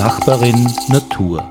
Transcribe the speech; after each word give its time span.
Nachbarin 0.00 0.66
Natur. 0.88 1.46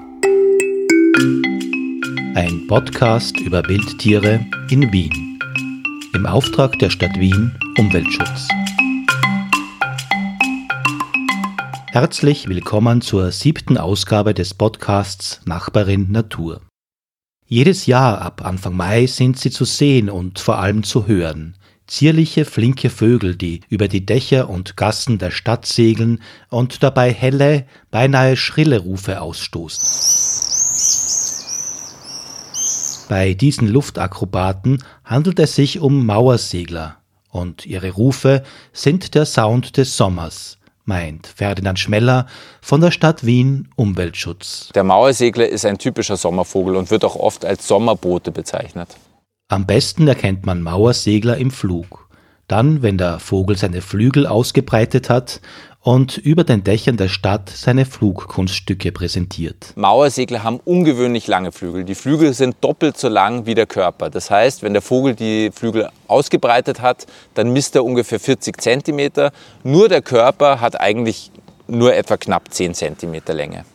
Ein 2.34 2.66
Podcast 2.68 3.40
über 3.42 3.62
Wildtiere 3.68 4.44
in 4.72 4.92
Wien. 4.92 5.40
Im 6.16 6.26
Auftrag 6.26 6.80
der 6.80 6.90
Stadt 6.90 7.16
Wien 7.20 7.56
Umweltschutz. 7.78 8.48
Herzlich 11.92 12.50
willkommen 12.50 13.02
zur 13.02 13.32
siebten 13.32 13.78
Ausgabe 13.78 14.34
des 14.34 14.56
Podcasts 14.56 15.42
Nachbarin 15.46 16.12
Natur. 16.12 16.62
Jedes 17.46 17.86
Jahr 17.86 18.20
ab 18.20 18.44
Anfang 18.44 18.76
Mai 18.76 19.06
sind 19.06 19.38
sie 19.38 19.52
zu 19.52 19.64
sehen 19.64 20.10
und 20.10 20.40
vor 20.40 20.58
allem 20.58 20.82
zu 20.82 21.06
hören. 21.06 21.56
Zierliche, 21.90 22.46
flinke 22.46 22.90
Vögel, 22.92 23.36
die 23.36 23.62
über 23.68 23.88
die 23.88 24.06
Dächer 24.06 24.48
und 24.50 24.78
Gassen 24.78 25.18
der 25.18 25.32
Stadt 25.32 25.66
segeln 25.66 26.22
und 26.50 26.84
dabei 26.84 27.12
helle, 27.12 27.66
beinahe 27.90 28.38
schrille 28.38 28.80
Rufe 28.80 29.22
ausstoßen. 29.22 29.84
Bei 33.10 33.34
diesen 33.34 33.68
Luftakrobaten 33.68 34.84
handelt 35.04 35.40
es 35.40 35.56
sich 35.56 35.80
um 35.80 36.06
Mauersegler, 36.06 36.98
und 37.32 37.66
ihre 37.66 37.90
Rufe 37.90 38.44
sind 38.72 39.16
der 39.16 39.26
Sound 39.26 39.78
des 39.78 39.98
Sommers, 39.98 40.60
meint 40.86 41.26
Ferdinand 41.26 41.80
Schmeller 41.80 42.28
von 42.62 42.82
der 42.82 42.92
Stadt 42.92 43.26
Wien 43.26 43.68
Umweltschutz. 43.76 44.70
Der 44.76 44.84
Mauersegler 44.84 45.50
ist 45.50 45.66
ein 45.66 45.80
typischer 45.80 46.18
Sommervogel 46.18 46.76
und 46.76 46.92
wird 46.92 47.04
auch 47.04 47.16
oft 47.16 47.46
als 47.46 47.68
Sommerbote 47.68 48.32
bezeichnet. 48.32 48.96
Am 49.52 49.66
besten 49.66 50.08
erkennt 50.08 50.46
man 50.46 50.62
Mauersegler 50.62 51.36
im 51.38 51.50
Flug. 51.50 52.08
Dann, 52.48 52.84
wenn 52.84 53.00
der 53.00 53.18
Vogel 53.18 53.58
seine 53.58 53.82
Flügel 53.82 54.28
ausgebreitet 54.28 55.10
hat 55.10 55.42
und 55.82 56.20
über 56.20 56.44
den 56.44 56.64
Dächern 56.64 56.98
der 56.98 57.08
Stadt 57.08 57.50
seine 57.50 57.86
Flugkunststücke 57.86 58.92
präsentiert. 58.92 59.74
Mauersegler 59.76 60.44
haben 60.44 60.60
ungewöhnlich 60.64 61.26
lange 61.26 61.52
Flügel. 61.52 61.84
Die 61.84 61.96
Flügel 61.96 62.36
sind 62.36 62.58
doppelt 62.62 63.00
so 63.00 63.08
lang 63.10 63.48
wie 63.48 63.56
der 63.56 63.66
Körper. 63.66 64.12
Das 64.12 64.30
heißt, 64.30 64.62
wenn 64.62 64.74
der 64.74 64.84
Vogel 64.84 65.16
die 65.16 65.50
Flügel 65.52 65.90
ausgebreitet 66.08 66.80
hat, 66.80 67.08
dann 67.34 67.52
misst 67.52 67.74
er 67.74 67.84
ungefähr 67.84 68.20
40 68.20 68.62
cm. 68.62 69.32
Nur 69.64 69.90
der 69.90 70.04
Körper 70.04 70.62
hat 70.62 70.80
eigentlich 70.80 71.32
nur 71.68 71.96
etwa 71.96 72.18
knapp 72.18 72.54
10 72.54 72.76
cm 72.76 73.16
Länge. 73.30 73.66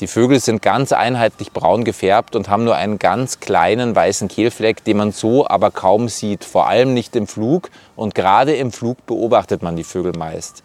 Die 0.00 0.06
Vögel 0.06 0.40
sind 0.40 0.62
ganz 0.62 0.92
einheitlich 0.92 1.52
braun 1.52 1.84
gefärbt 1.84 2.34
und 2.34 2.48
haben 2.48 2.64
nur 2.64 2.74
einen 2.74 2.98
ganz 2.98 3.38
kleinen 3.38 3.94
weißen 3.94 4.28
Kehlfleck, 4.28 4.82
den 4.82 4.96
man 4.96 5.12
so 5.12 5.46
aber 5.46 5.70
kaum 5.70 6.08
sieht, 6.08 6.44
vor 6.44 6.68
allem 6.68 6.94
nicht 6.94 7.14
im 7.16 7.26
Flug. 7.26 7.68
Und 7.96 8.14
gerade 8.14 8.56
im 8.56 8.72
Flug 8.72 9.04
beobachtet 9.04 9.62
man 9.62 9.76
die 9.76 9.84
Vögel 9.84 10.12
meist. 10.16 10.62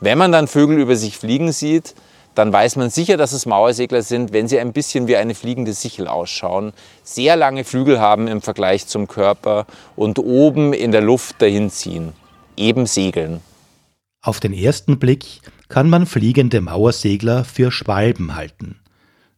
Wenn 0.00 0.16
man 0.16 0.32
dann 0.32 0.48
Vögel 0.48 0.78
über 0.78 0.96
sich 0.96 1.18
fliegen 1.18 1.52
sieht, 1.52 1.94
dann 2.34 2.54
weiß 2.54 2.76
man 2.76 2.88
sicher, 2.88 3.18
dass 3.18 3.32
es 3.32 3.44
Mauersegler 3.44 4.00
sind, 4.00 4.32
wenn 4.32 4.48
sie 4.48 4.58
ein 4.58 4.72
bisschen 4.72 5.08
wie 5.08 5.16
eine 5.16 5.34
fliegende 5.34 5.74
Sichel 5.74 6.08
ausschauen, 6.08 6.72
sehr 7.02 7.36
lange 7.36 7.64
Flügel 7.64 8.00
haben 8.00 8.28
im 8.28 8.40
Vergleich 8.40 8.86
zum 8.86 9.08
Körper 9.08 9.66
und 9.94 10.18
oben 10.18 10.72
in 10.72 10.90
der 10.90 11.02
Luft 11.02 11.42
dahinziehen, 11.42 12.14
eben 12.56 12.86
segeln. 12.86 13.42
Auf 14.22 14.40
den 14.40 14.54
ersten 14.54 14.98
Blick 14.98 15.40
kann 15.70 15.88
man 15.88 16.04
fliegende 16.04 16.60
Mauersegler 16.60 17.44
für 17.44 17.70
Schwalben 17.70 18.36
halten. 18.36 18.80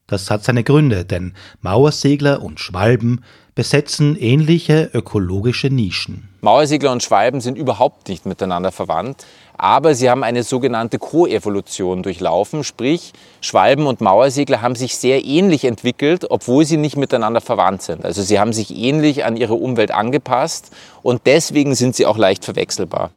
Das 0.06 0.30
hat 0.30 0.42
seine 0.44 0.64
Gründe, 0.64 1.04
denn 1.04 1.34
Mauersegler 1.60 2.42
und 2.42 2.58
Schwalben 2.58 3.22
besetzen 3.54 4.16
ähnliche 4.16 4.90
ökologische 4.94 5.68
Nischen. 5.68 6.28
Mauersegler 6.40 6.90
und 6.90 7.02
Schwalben 7.02 7.40
sind 7.40 7.56
überhaupt 7.56 8.08
nicht 8.08 8.26
miteinander 8.26 8.72
verwandt, 8.72 9.26
aber 9.58 9.94
sie 9.94 10.10
haben 10.10 10.24
eine 10.24 10.42
sogenannte 10.42 10.98
Koevolution 10.98 12.02
durchlaufen, 12.02 12.64
sprich 12.64 13.12
Schwalben 13.40 13.86
und 13.86 14.00
Mauersegler 14.00 14.62
haben 14.62 14.74
sich 14.74 14.96
sehr 14.96 15.24
ähnlich 15.24 15.64
entwickelt, 15.64 16.30
obwohl 16.30 16.64
sie 16.64 16.78
nicht 16.78 16.96
miteinander 16.96 17.42
verwandt 17.42 17.82
sind. 17.82 18.04
Also 18.04 18.22
sie 18.22 18.40
haben 18.40 18.52
sich 18.52 18.74
ähnlich 18.74 19.24
an 19.24 19.36
ihre 19.36 19.54
Umwelt 19.54 19.92
angepasst 19.92 20.72
und 21.02 21.22
deswegen 21.26 21.74
sind 21.74 21.94
sie 21.94 22.06
auch 22.06 22.16
leicht 22.16 22.44
verwechselbar. 22.44 23.12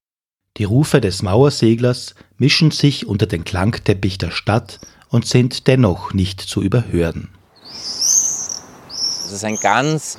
Die 0.58 0.64
Rufe 0.64 1.02
des 1.02 1.22
Mauerseglers 1.22 2.16
mischen 2.38 2.72
sich 2.72 3.06
unter 3.08 3.26
den 3.26 3.44
Klangteppich 3.44 4.18
der 4.18 4.32
Stadt 4.32 4.80
und 5.10 5.26
sind 5.28 5.68
dennoch 5.68 6.14
nicht 6.14 6.40
zu 6.40 6.62
überhören. 6.62 7.28
Es 7.74 9.32
ist 9.34 9.44
ein 9.44 9.58
ganz 9.58 10.18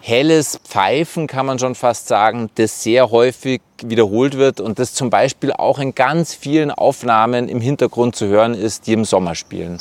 helles 0.00 0.58
Pfeifen, 0.64 1.28
kann 1.28 1.46
man 1.46 1.60
schon 1.60 1.76
fast 1.76 2.08
sagen, 2.08 2.50
das 2.56 2.82
sehr 2.82 3.12
häufig 3.12 3.62
wiederholt 3.80 4.36
wird 4.36 4.60
und 4.60 4.80
das 4.80 4.92
zum 4.92 5.08
Beispiel 5.08 5.52
auch 5.52 5.78
in 5.78 5.94
ganz 5.94 6.34
vielen 6.34 6.72
Aufnahmen 6.72 7.48
im 7.48 7.60
Hintergrund 7.60 8.16
zu 8.16 8.26
hören 8.26 8.54
ist, 8.54 8.88
die 8.88 8.92
im 8.92 9.04
Sommer 9.04 9.36
spielen. 9.36 9.78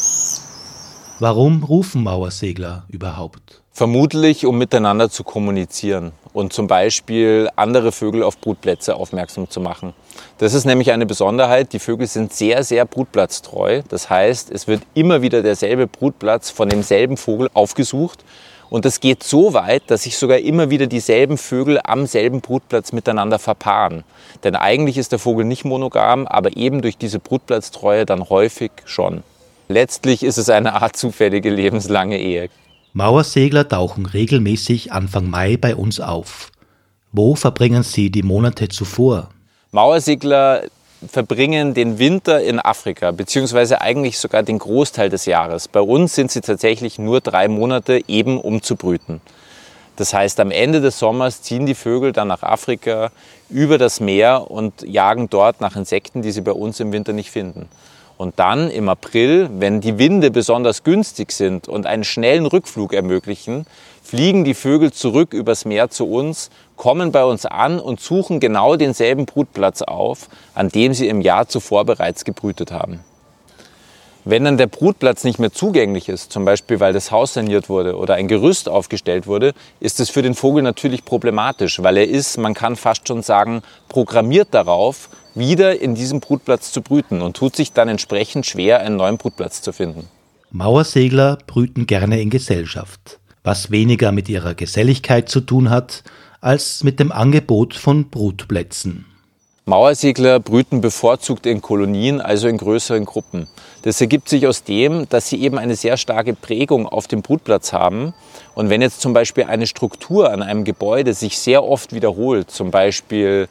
Warum 1.18 1.64
rufen 1.64 2.04
Mauersegler 2.04 2.86
überhaupt? 2.90 3.64
Vermutlich, 3.72 4.46
um 4.46 4.60
miteinander 4.60 5.10
zu 5.10 5.24
kommunizieren 5.24 6.12
und 6.34 6.52
zum 6.52 6.68
Beispiel 6.68 7.50
andere 7.56 7.92
Vögel 7.92 8.24
auf 8.24 8.40
Brutplätze 8.40 8.96
aufmerksam 8.96 9.50
zu 9.50 9.62
machen. 9.62 9.94
Das 10.40 10.54
ist 10.54 10.66
nämlich 10.66 10.92
eine 10.92 11.06
Besonderheit. 11.06 11.74
Die 11.74 11.80
Vögel 11.80 12.08
sind 12.08 12.34
sehr, 12.34 12.64
sehr 12.64 12.86
brutplatztreu. 12.86 13.84
Das 13.88 14.10
heißt, 14.10 14.52
es 14.52 14.68
wird 14.68 14.82
immer 14.96 15.22
wieder 15.22 15.44
derselbe 15.44 15.88
Brutplatz 15.88 16.50
von 16.50 16.70
demselben 16.70 17.18
Vogel 17.18 17.50
aufgesucht. 17.54 18.26
Und 18.70 18.86
das 18.86 19.00
geht 19.00 19.22
so 19.22 19.54
weit, 19.54 19.84
dass 19.88 20.02
sich 20.02 20.18
sogar 20.18 20.40
immer 20.40 20.72
wieder 20.72 20.88
dieselben 20.88 21.38
Vögel 21.38 21.80
am 21.84 22.08
selben 22.08 22.42
Brutplatz 22.42 22.92
miteinander 22.92 23.38
verpaaren. 23.38 24.04
Denn 24.44 24.56
eigentlich 24.56 24.98
ist 24.98 25.12
der 25.12 25.20
Vogel 25.20 25.46
nicht 25.46 25.64
monogam, 25.64 26.26
aber 26.26 26.58
eben 26.58 26.82
durch 26.82 26.98
diese 26.98 27.20
Brutplatztreue 27.20 28.08
dann 28.08 28.30
häufig 28.30 28.72
schon. 28.86 29.22
Letztlich 29.68 30.24
ist 30.24 30.38
es 30.38 30.50
eine 30.50 30.82
Art 30.82 30.96
zufällige 30.96 31.52
lebenslange 31.52 32.20
Ehe. 32.20 32.50
Mauersegler 32.96 33.68
tauchen 33.68 34.06
regelmäßig 34.06 34.92
Anfang 34.92 35.28
Mai 35.28 35.58
bei 35.58 35.76
uns 35.76 36.00
auf. 36.00 36.52
Wo 37.12 37.34
verbringen 37.34 37.82
sie 37.82 38.12
die 38.12 38.22
Monate 38.22 38.68
zuvor? 38.68 39.30
Mauersegler 39.72 40.62
verbringen 41.08 41.74
den 41.74 41.98
Winter 41.98 42.44
in 42.44 42.60
Afrika, 42.60 43.10
beziehungsweise 43.10 43.82
eigentlich 43.82 44.20
sogar 44.20 44.44
den 44.44 44.60
Großteil 44.60 45.10
des 45.10 45.26
Jahres. 45.26 45.68
Bei 45.68 45.82
uns 45.82 46.14
sind 46.14 46.30
sie 46.30 46.42
tatsächlich 46.42 47.00
nur 47.00 47.20
drei 47.20 47.48
Monate 47.48 48.00
eben 48.08 48.40
um 48.40 48.62
zu 48.62 48.76
brüten. 48.76 49.22
Das 49.96 50.14
heißt, 50.14 50.40
am 50.40 50.52
Ende 50.52 50.80
des 50.80 51.00
Sommers 51.00 51.42
ziehen 51.42 51.66
die 51.66 51.74
Vögel 51.74 52.12
dann 52.14 52.28
nach 52.28 52.44
Afrika 52.44 53.12
über 53.50 53.80
das 53.80 54.02
Meer 54.02 54.52
und 54.52 54.84
jagen 54.84 55.32
dort 55.32 55.62
nach 55.62 55.76
Insekten, 55.76 56.22
die 56.22 56.32
sie 56.32 56.42
bei 56.42 56.52
uns 56.52 56.80
im 56.80 56.92
Winter 56.92 57.14
nicht 57.14 57.32
finden. 57.32 57.70
Und 58.24 58.40
dann 58.40 58.72
im 58.72 58.88
April, 58.88 59.50
wenn 59.52 59.82
die 59.82 60.00
Winde 60.00 60.32
besonders 60.32 60.86
günstig 60.86 61.34
sind 61.34 61.68
und 61.68 61.86
einen 61.86 62.06
schnellen 62.06 62.46
Rückflug 62.46 62.94
ermöglichen, 62.94 63.66
fliegen 64.02 64.46
die 64.46 64.54
Vögel 64.54 64.94
zurück 64.94 65.34
übers 65.34 65.66
Meer 65.66 65.90
zu 65.90 66.10
uns, 66.10 66.50
kommen 66.78 67.12
bei 67.12 67.26
uns 67.26 67.46
an 67.46 67.82
und 67.82 68.00
suchen 68.00 68.40
genau 68.40 68.78
denselben 68.78 69.26
Brutplatz 69.26 69.82
auf, 69.82 70.30
an 70.56 70.70
dem 70.70 70.94
sie 70.94 71.10
im 71.10 71.20
Jahr 71.20 71.50
zuvor 71.50 71.84
bereits 71.84 72.24
gebrütet 72.24 72.72
haben. 72.72 73.02
Wenn 74.26 74.46
dann 74.46 74.58
der 74.58 74.68
Brutplatz 74.68 75.26
nicht 75.26 75.38
mehr 75.38 75.52
zugänglich 75.52 76.08
ist, 76.08 76.32
zum 76.32 76.46
Beispiel 76.46 76.80
weil 76.80 76.94
das 76.94 77.12
Haus 77.12 77.34
saniert 77.34 77.68
wurde 77.68 77.98
oder 77.98 78.16
ein 78.16 78.30
Gerüst 78.30 78.70
aufgestellt 78.70 79.28
wurde, 79.28 79.54
ist 79.82 80.00
es 80.00 80.10
für 80.10 80.22
den 80.22 80.34
Vogel 80.34 80.64
natürlich 80.64 81.04
problematisch, 81.04 81.84
weil 81.84 81.98
er 81.98 82.08
ist, 82.08 82.38
man 82.38 82.54
kann 82.54 82.78
fast 82.78 83.06
schon 83.06 83.22
sagen, 83.22 83.64
programmiert 83.90 84.50
darauf, 84.52 85.10
wieder 85.36 85.82
in 85.82 85.94
diesem 85.94 86.22
Brutplatz 86.22 86.72
zu 86.72 86.82
brüten 86.82 87.22
und 87.22 87.36
tut 87.36 87.56
sich 87.56 87.74
dann 87.74 87.90
entsprechend 87.90 88.46
schwer, 88.46 88.80
einen 88.80 88.96
neuen 88.96 89.18
Brutplatz 89.18 89.62
zu 89.62 89.74
finden. 89.74 90.08
Mauersegler 90.52 91.40
brüten 91.46 91.86
gerne 91.86 92.22
in 92.22 92.30
Gesellschaft, 92.30 93.20
was 93.44 93.72
weniger 93.72 94.14
mit 94.14 94.30
ihrer 94.30 94.54
Geselligkeit 94.54 95.28
zu 95.28 95.42
tun 95.42 95.70
hat, 95.70 96.04
als 96.40 96.84
mit 96.84 97.00
dem 97.00 97.12
Angebot 97.12 97.74
von 97.74 98.10
Brutplätzen. 98.10 99.06
Mauersegler 99.66 100.42
brüten 100.42 100.82
bevorzugt 100.82 101.46
in 101.46 101.62
Kolonien, 101.62 102.20
also 102.20 102.50
in 102.50 102.58
größeren 102.58 103.06
Gruppen. 103.06 103.48
Das 103.84 104.02
ergibt 104.02 104.28
sich 104.28 104.46
aus 104.46 104.66
dem, 104.66 105.08
dass 105.08 105.30
sie 105.30 105.42
eben 105.42 105.58
eine 105.58 105.78
sehr 105.78 105.96
starke 105.96 106.34
Prägung 106.34 106.86
auf 106.86 107.08
dem 107.08 107.22
Brutplatz 107.22 107.72
haben. 107.72 108.14
Und 108.56 108.70
wenn 108.70 108.82
jetzt 108.82 109.00
zum 109.00 109.14
Beispiel 109.14 109.46
eine 109.46 109.66
Struktur 109.66 110.32
an 110.32 110.44
einem 110.44 110.66
Gebäude 110.66 111.14
sich 111.14 111.40
sehr 111.40 111.64
oft 111.64 111.94
wiederholt, 111.94 112.52
zum 112.52 112.72
Beispiel 112.72 113.48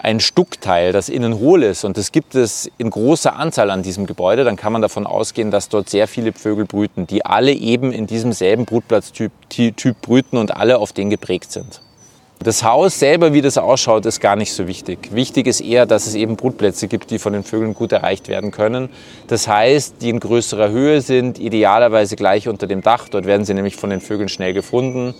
ein 0.00 0.20
Stuckteil, 0.20 0.92
das 0.92 1.08
innen 1.08 1.40
hohl 1.40 1.64
ist 1.64 1.82
und 1.82 1.96
das 1.96 2.12
gibt 2.12 2.36
es 2.36 2.70
in 2.78 2.90
großer 2.90 3.34
Anzahl 3.34 3.72
an 3.72 3.82
diesem 3.82 4.06
Gebäude, 4.06 4.44
dann 4.44 4.54
kann 4.54 4.72
man 4.72 4.80
davon 4.80 5.08
ausgehen, 5.08 5.50
dass 5.50 5.68
dort 5.68 5.90
sehr 5.90 6.06
viele 6.06 6.32
Vögel 6.32 6.66
brüten, 6.66 7.08
die 7.08 7.26
alle 7.26 7.52
eben 7.52 7.90
in 7.90 8.06
diesem 8.06 8.32
selben 8.32 8.64
Brutplatztyp 8.64 9.32
typ 9.48 10.00
brüten 10.02 10.36
und 10.36 10.56
alle 10.56 10.78
auf 10.78 10.92
den 10.92 11.10
geprägt 11.10 11.50
sind. 11.50 11.80
Das 12.40 12.62
Haus 12.62 13.00
selber, 13.00 13.32
wie 13.32 13.42
das 13.42 13.58
ausschaut, 13.58 14.06
ist 14.06 14.20
gar 14.20 14.36
nicht 14.36 14.52
so 14.52 14.68
wichtig. 14.68 15.10
Wichtig 15.12 15.48
ist 15.48 15.60
eher, 15.60 15.86
dass 15.86 16.06
es 16.06 16.14
eben 16.14 16.36
Brutplätze 16.36 16.86
gibt, 16.86 17.10
die 17.10 17.18
von 17.18 17.32
den 17.32 17.42
Vögeln 17.42 17.74
gut 17.74 17.90
erreicht 17.90 18.28
werden 18.28 18.52
können. 18.52 18.90
Das 19.26 19.48
heißt, 19.48 19.96
die 20.00 20.10
in 20.10 20.20
größerer 20.20 20.70
Höhe 20.70 21.00
sind, 21.00 21.40
idealerweise 21.40 22.14
gleich 22.14 22.46
unter 22.46 22.68
dem 22.68 22.80
Dach. 22.80 23.08
Dort 23.08 23.26
werden 23.26 23.44
sie 23.44 23.54
nämlich 23.54 23.74
von 23.74 23.90
den 23.90 24.00
Vögeln 24.00 24.28
schnell 24.28 24.54
gefunden 24.54 25.14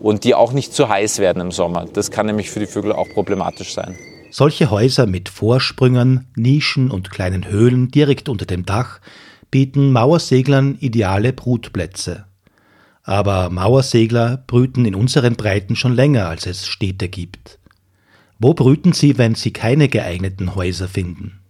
und 0.00 0.24
die 0.24 0.34
auch 0.34 0.52
nicht 0.52 0.74
zu 0.74 0.88
heiß 0.88 1.20
werden 1.20 1.40
im 1.40 1.52
Sommer. 1.52 1.86
Das 1.92 2.10
kann 2.10 2.26
nämlich 2.26 2.50
für 2.50 2.60
die 2.60 2.66
Vögel 2.66 2.92
auch 2.92 3.08
problematisch 3.08 3.72
sein. 3.72 3.96
Solche 4.30 4.70
Häuser 4.70 5.06
mit 5.06 5.28
Vorsprüngen, 5.28 6.26
Nischen 6.34 6.90
und 6.90 7.12
kleinen 7.12 7.48
Höhlen 7.48 7.92
direkt 7.92 8.28
unter 8.28 8.44
dem 8.44 8.66
Dach 8.66 8.98
bieten 9.52 9.92
Mauerseglern 9.92 10.76
ideale 10.80 11.32
Brutplätze. 11.32 12.24
Aber 13.04 13.50
Mauersegler 13.50 14.42
brüten 14.46 14.86
in 14.86 14.94
unseren 14.94 15.36
Breiten 15.36 15.76
schon 15.76 15.94
länger, 15.94 16.28
als 16.28 16.46
es 16.46 16.66
Städte 16.66 17.08
gibt. 17.08 17.58
Wo 18.38 18.54
brüten 18.54 18.92
sie, 18.92 19.18
wenn 19.18 19.34
sie 19.34 19.52
keine 19.52 19.88
geeigneten 19.88 20.54
Häuser 20.54 20.88
finden? 20.88 21.40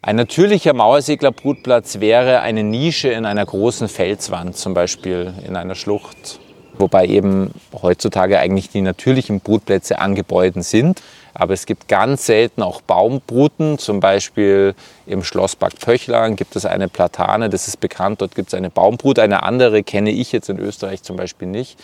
Ein 0.00 0.16
natürlicher 0.16 0.72
Mauerseglerbrutplatz 0.72 2.00
wäre 2.00 2.40
eine 2.40 2.64
Nische 2.64 3.08
in 3.08 3.24
einer 3.24 3.46
großen 3.46 3.88
Felswand, 3.88 4.56
zum 4.56 4.74
Beispiel 4.74 5.32
in 5.46 5.54
einer 5.54 5.76
Schlucht 5.76 6.40
wobei 6.78 7.06
eben 7.06 7.52
heutzutage 7.80 8.38
eigentlich 8.38 8.70
die 8.70 8.80
natürlichen 8.80 9.40
Brutplätze 9.40 9.98
an 9.98 10.14
Gebäuden 10.14 10.62
sind. 10.62 11.02
Aber 11.34 11.54
es 11.54 11.64
gibt 11.64 11.88
ganz 11.88 12.26
selten 12.26 12.62
auch 12.62 12.82
Baumbruten, 12.82 13.78
zum 13.78 14.00
Beispiel 14.00 14.74
im 15.06 15.24
Schlosspark 15.24 15.78
Pöchlern 15.78 16.36
gibt 16.36 16.56
es 16.56 16.66
eine 16.66 16.88
Platane, 16.88 17.48
das 17.48 17.68
ist 17.68 17.80
bekannt, 17.80 18.20
dort 18.20 18.34
gibt 18.34 18.48
es 18.48 18.54
eine 18.54 18.68
Baumbrut, 18.68 19.18
eine 19.18 19.42
andere 19.42 19.82
kenne 19.82 20.10
ich 20.10 20.32
jetzt 20.32 20.50
in 20.50 20.58
Österreich 20.58 21.02
zum 21.02 21.16
Beispiel 21.16 21.48
nicht. 21.48 21.78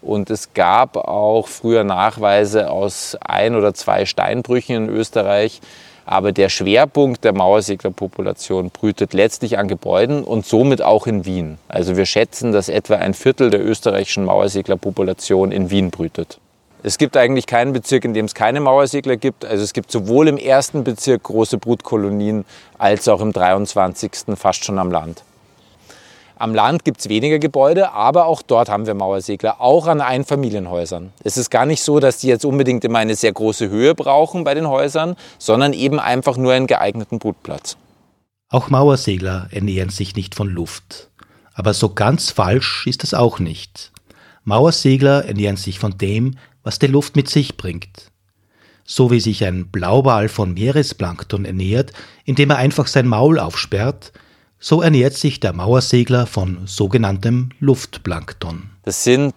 Und 0.00 0.30
es 0.30 0.52
gab 0.52 0.96
auch 0.96 1.48
früher 1.48 1.84
Nachweise 1.84 2.70
aus 2.70 3.16
ein 3.20 3.54
oder 3.54 3.72
zwei 3.74 4.04
Steinbrüchen 4.04 4.76
in 4.76 4.88
Österreich, 4.88 5.60
aber 6.06 6.32
der 6.32 6.48
Schwerpunkt 6.48 7.24
der 7.24 7.32
Mauerseglerpopulation 7.32 8.70
brütet 8.70 9.14
letztlich 9.14 9.58
an 9.58 9.68
Gebäuden 9.68 10.24
und 10.24 10.46
somit 10.46 10.82
auch 10.82 11.06
in 11.06 11.24
Wien. 11.24 11.58
Also 11.68 11.96
wir 11.96 12.06
schätzen, 12.06 12.52
dass 12.52 12.68
etwa 12.68 12.96
ein 12.96 13.14
Viertel 13.14 13.50
der 13.50 13.64
österreichischen 13.64 14.24
Mauerseglerpopulation 14.24 15.52
in 15.52 15.70
Wien 15.70 15.90
brütet. 15.90 16.38
Es 16.82 16.98
gibt 16.98 17.16
eigentlich 17.16 17.46
keinen 17.46 17.72
Bezirk, 17.72 18.04
in 18.04 18.12
dem 18.12 18.26
es 18.26 18.34
keine 18.34 18.60
Mauersegler 18.60 19.16
gibt. 19.16 19.46
Also 19.46 19.64
es 19.64 19.72
gibt 19.72 19.90
sowohl 19.90 20.28
im 20.28 20.36
ersten 20.36 20.84
Bezirk 20.84 21.22
große 21.22 21.56
Brutkolonien 21.56 22.44
als 22.76 23.08
auch 23.08 23.22
im 23.22 23.32
23. 23.32 24.36
fast 24.36 24.66
schon 24.66 24.78
am 24.78 24.92
Land. 24.92 25.22
Am 26.36 26.54
Land 26.54 26.84
gibt 26.84 27.00
es 27.00 27.08
weniger 27.08 27.38
Gebäude, 27.38 27.92
aber 27.92 28.26
auch 28.26 28.42
dort 28.42 28.68
haben 28.68 28.86
wir 28.86 28.94
Mauersegler, 28.94 29.60
auch 29.60 29.86
an 29.86 30.00
Einfamilienhäusern. 30.00 31.12
Es 31.22 31.36
ist 31.36 31.50
gar 31.50 31.64
nicht 31.64 31.82
so, 31.82 32.00
dass 32.00 32.18
die 32.18 32.26
jetzt 32.26 32.44
unbedingt 32.44 32.84
immer 32.84 32.98
eine 32.98 33.14
sehr 33.14 33.32
große 33.32 33.68
Höhe 33.68 33.94
brauchen 33.94 34.42
bei 34.42 34.54
den 34.54 34.68
Häusern, 34.68 35.14
sondern 35.38 35.72
eben 35.72 36.00
einfach 36.00 36.36
nur 36.36 36.52
einen 36.52 36.66
geeigneten 36.66 37.20
Brutplatz. 37.20 37.76
Auch 38.48 38.68
Mauersegler 38.68 39.48
ernähren 39.52 39.90
sich 39.90 40.16
nicht 40.16 40.34
von 40.34 40.48
Luft. 40.48 41.10
Aber 41.54 41.72
so 41.72 41.90
ganz 41.90 42.30
falsch 42.30 42.86
ist 42.86 43.04
es 43.04 43.14
auch 43.14 43.38
nicht. 43.38 43.92
Mauersegler 44.42 45.24
ernähren 45.24 45.56
sich 45.56 45.78
von 45.78 45.96
dem, 45.98 46.36
was 46.64 46.80
die 46.80 46.88
Luft 46.88 47.14
mit 47.14 47.28
sich 47.28 47.56
bringt. 47.56 48.10
So 48.84 49.10
wie 49.10 49.20
sich 49.20 49.44
ein 49.44 49.68
Blauwal 49.68 50.28
von 50.28 50.52
Meeresplankton 50.52 51.44
ernährt, 51.44 51.92
indem 52.24 52.50
er 52.50 52.56
einfach 52.56 52.88
sein 52.88 53.06
Maul 53.06 53.38
aufsperrt, 53.38 54.12
so 54.64 54.80
ernährt 54.80 55.12
sich 55.12 55.40
der 55.40 55.52
Mauersegler 55.52 56.26
von 56.26 56.62
sogenanntem 56.64 57.50
Luftplankton. 57.60 58.70
Das 58.84 59.04
sind 59.04 59.34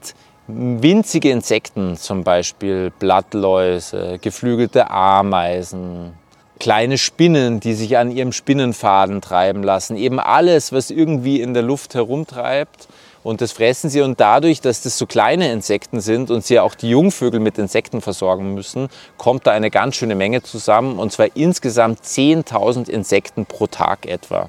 winzige 0.48 1.32
Insekten, 1.32 1.98
zum 1.98 2.24
Beispiel 2.24 2.94
Blattläuse, 2.98 4.20
geflügelte 4.22 4.90
Ameisen, 4.90 6.14
kleine 6.62 6.98
Spinnen, 6.98 7.60
die 7.60 7.74
sich 7.74 7.98
an 7.98 8.10
ihrem 8.10 8.32
Spinnenfaden 8.32 9.20
treiben 9.20 9.64
lassen. 9.64 9.98
Eben 9.98 10.22
alles, 10.22 10.72
was 10.72 10.92
irgendwie 10.92 11.42
in 11.42 11.54
der 11.54 11.64
Luft 11.64 11.94
herumtreibt. 11.94 12.88
Und 13.22 13.42
das 13.42 13.52
fressen 13.52 13.90
sie. 13.90 14.00
Und 14.00 14.22
dadurch, 14.22 14.62
dass 14.62 14.84
das 14.84 14.98
so 14.98 15.06
kleine 15.08 15.52
Insekten 15.52 16.00
sind 16.00 16.32
und 16.32 16.46
sie 16.46 16.58
auch 16.58 16.74
die 16.74 16.92
Jungvögel 16.92 17.42
mit 17.42 17.58
Insekten 17.58 18.00
versorgen 18.00 18.54
müssen, 18.54 18.88
kommt 19.18 19.46
da 19.46 19.52
eine 19.52 19.72
ganz 19.72 19.98
schöne 19.98 20.16
Menge 20.16 20.42
zusammen. 20.42 20.98
Und 20.98 21.12
zwar 21.12 21.36
insgesamt 21.36 22.00
10.000 22.00 22.88
Insekten 22.90 23.46
pro 23.46 23.68
Tag 23.68 24.06
etwa. 24.06 24.48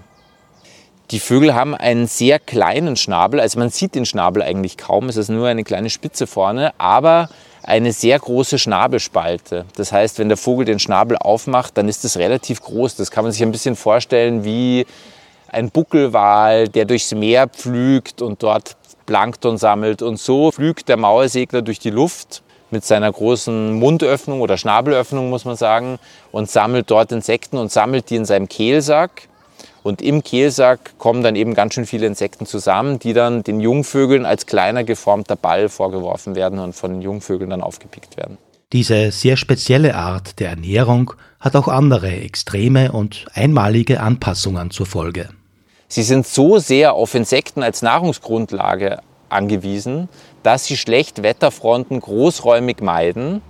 Die 1.11 1.21
Vögel 1.21 1.55
haben 1.55 1.75
einen 1.75 2.07
sehr 2.07 2.39
kleinen 2.39 2.97
Schnabel, 2.97 3.41
also 3.41 3.59
man 3.59 3.71
sieht 3.71 3.95
den 3.95 4.05
Schnabel 4.05 4.43
eigentlich 4.43 4.77
kaum, 4.77 5.09
es 5.09 5.17
ist 5.17 5.31
nur 5.31 5.49
eine 5.49 5.65
kleine 5.65 5.89
Spitze 5.89 6.27
vorne, 6.27 6.73
aber 6.77 7.31
eine 7.63 7.93
sehr 7.93 8.19
große 8.19 8.59
Schnabelspalte. 8.59 9.65
Das 9.77 9.91
heißt, 9.91 10.19
wenn 10.19 10.29
der 10.29 10.37
Vogel 10.37 10.67
den 10.67 10.79
Schnabel 10.79 11.17
aufmacht, 11.17 11.79
dann 11.79 11.89
ist 11.89 12.05
es 12.05 12.19
relativ 12.19 12.63
groß. 12.63 12.97
Das 12.97 13.11
kann 13.11 13.25
man 13.25 13.33
sich 13.33 13.43
ein 13.43 13.53
bisschen 13.53 13.77
vorstellen 13.77 14.45
wie 14.45 14.87
ein 15.49 15.71
Buckelwal, 15.71 16.69
der 16.69 16.85
durchs 16.85 17.15
Meer 17.15 17.49
pflügt 17.49 18.23
und 18.23 18.43
dort 18.43 18.77
Plankton 19.07 19.59
sammelt. 19.59 20.03
Und 20.03 20.19
so 20.19 20.51
pflügt 20.51 20.89
der 20.89 20.97
Mauersegler 20.97 21.63
durch 21.63 21.79
die 21.79 21.91
Luft 21.91 22.43
mit 22.71 22.85
seiner 22.85 23.11
großen 23.11 23.73
Mundöffnung 23.73 24.41
oder 24.41 24.59
Schnabelöffnung, 24.59 25.31
muss 25.31 25.45
man 25.45 25.57
sagen, 25.57 25.99
und 26.33 26.51
sammelt 26.51 26.91
dort 26.91 27.13
Insekten 27.13 27.57
und 27.57 27.73
sammelt 27.73 28.11
die 28.11 28.17
in 28.17 28.25
seinem 28.25 28.49
Kehlsack. 28.49 29.28
Und 29.89 30.03
im 30.03 30.23
Kehlsack 30.23 30.99
kommen 30.99 31.23
dann 31.23 31.35
eben 31.35 31.55
ganz 31.55 31.73
schön 31.73 31.87
viele 31.87 32.07
Insekten 32.07 32.45
zusammen, 32.45 32.99
die 32.99 33.15
dann 33.15 33.43
den 33.43 33.59
Jungvögeln 33.59 34.27
als 34.27 34.45
kleiner 34.45 34.85
geformter 34.85 35.35
Ball 35.35 35.71
vorgeworfen 35.71 36.35
werden 36.35 36.59
und 36.59 36.75
von 36.75 36.93
den 36.93 37.01
Jungvögeln 37.01 37.49
dann 37.49 37.63
aufgepickt 37.63 38.19
werden. 38.19 38.37
Diese 38.75 39.11
sehr 39.13 39.39
spezielle 39.39 39.95
Art 39.95 40.41
der 40.41 40.51
Ernährung 40.51 41.15
hat 41.41 41.57
auch 41.57 41.69
andere 41.69 42.11
extreme 42.11 42.93
und 42.93 43.25
einmalige 43.33 44.01
Anpassungen 44.01 44.71
zur 44.71 44.85
Folge. 44.85 45.31
Sie 45.89 46.03
sind 46.03 46.27
so 46.27 46.59
sehr 46.59 46.93
auf 46.93 47.15
Insekten 47.15 47.63
als 47.63 47.81
Nahrungsgrundlage 47.81 48.99
angewiesen, 49.31 50.11
dass 50.43 50.67
sie 50.67 50.77
Schlechtwetterfronten 50.77 52.01
großräumig 52.01 52.83
meiden 52.83 53.41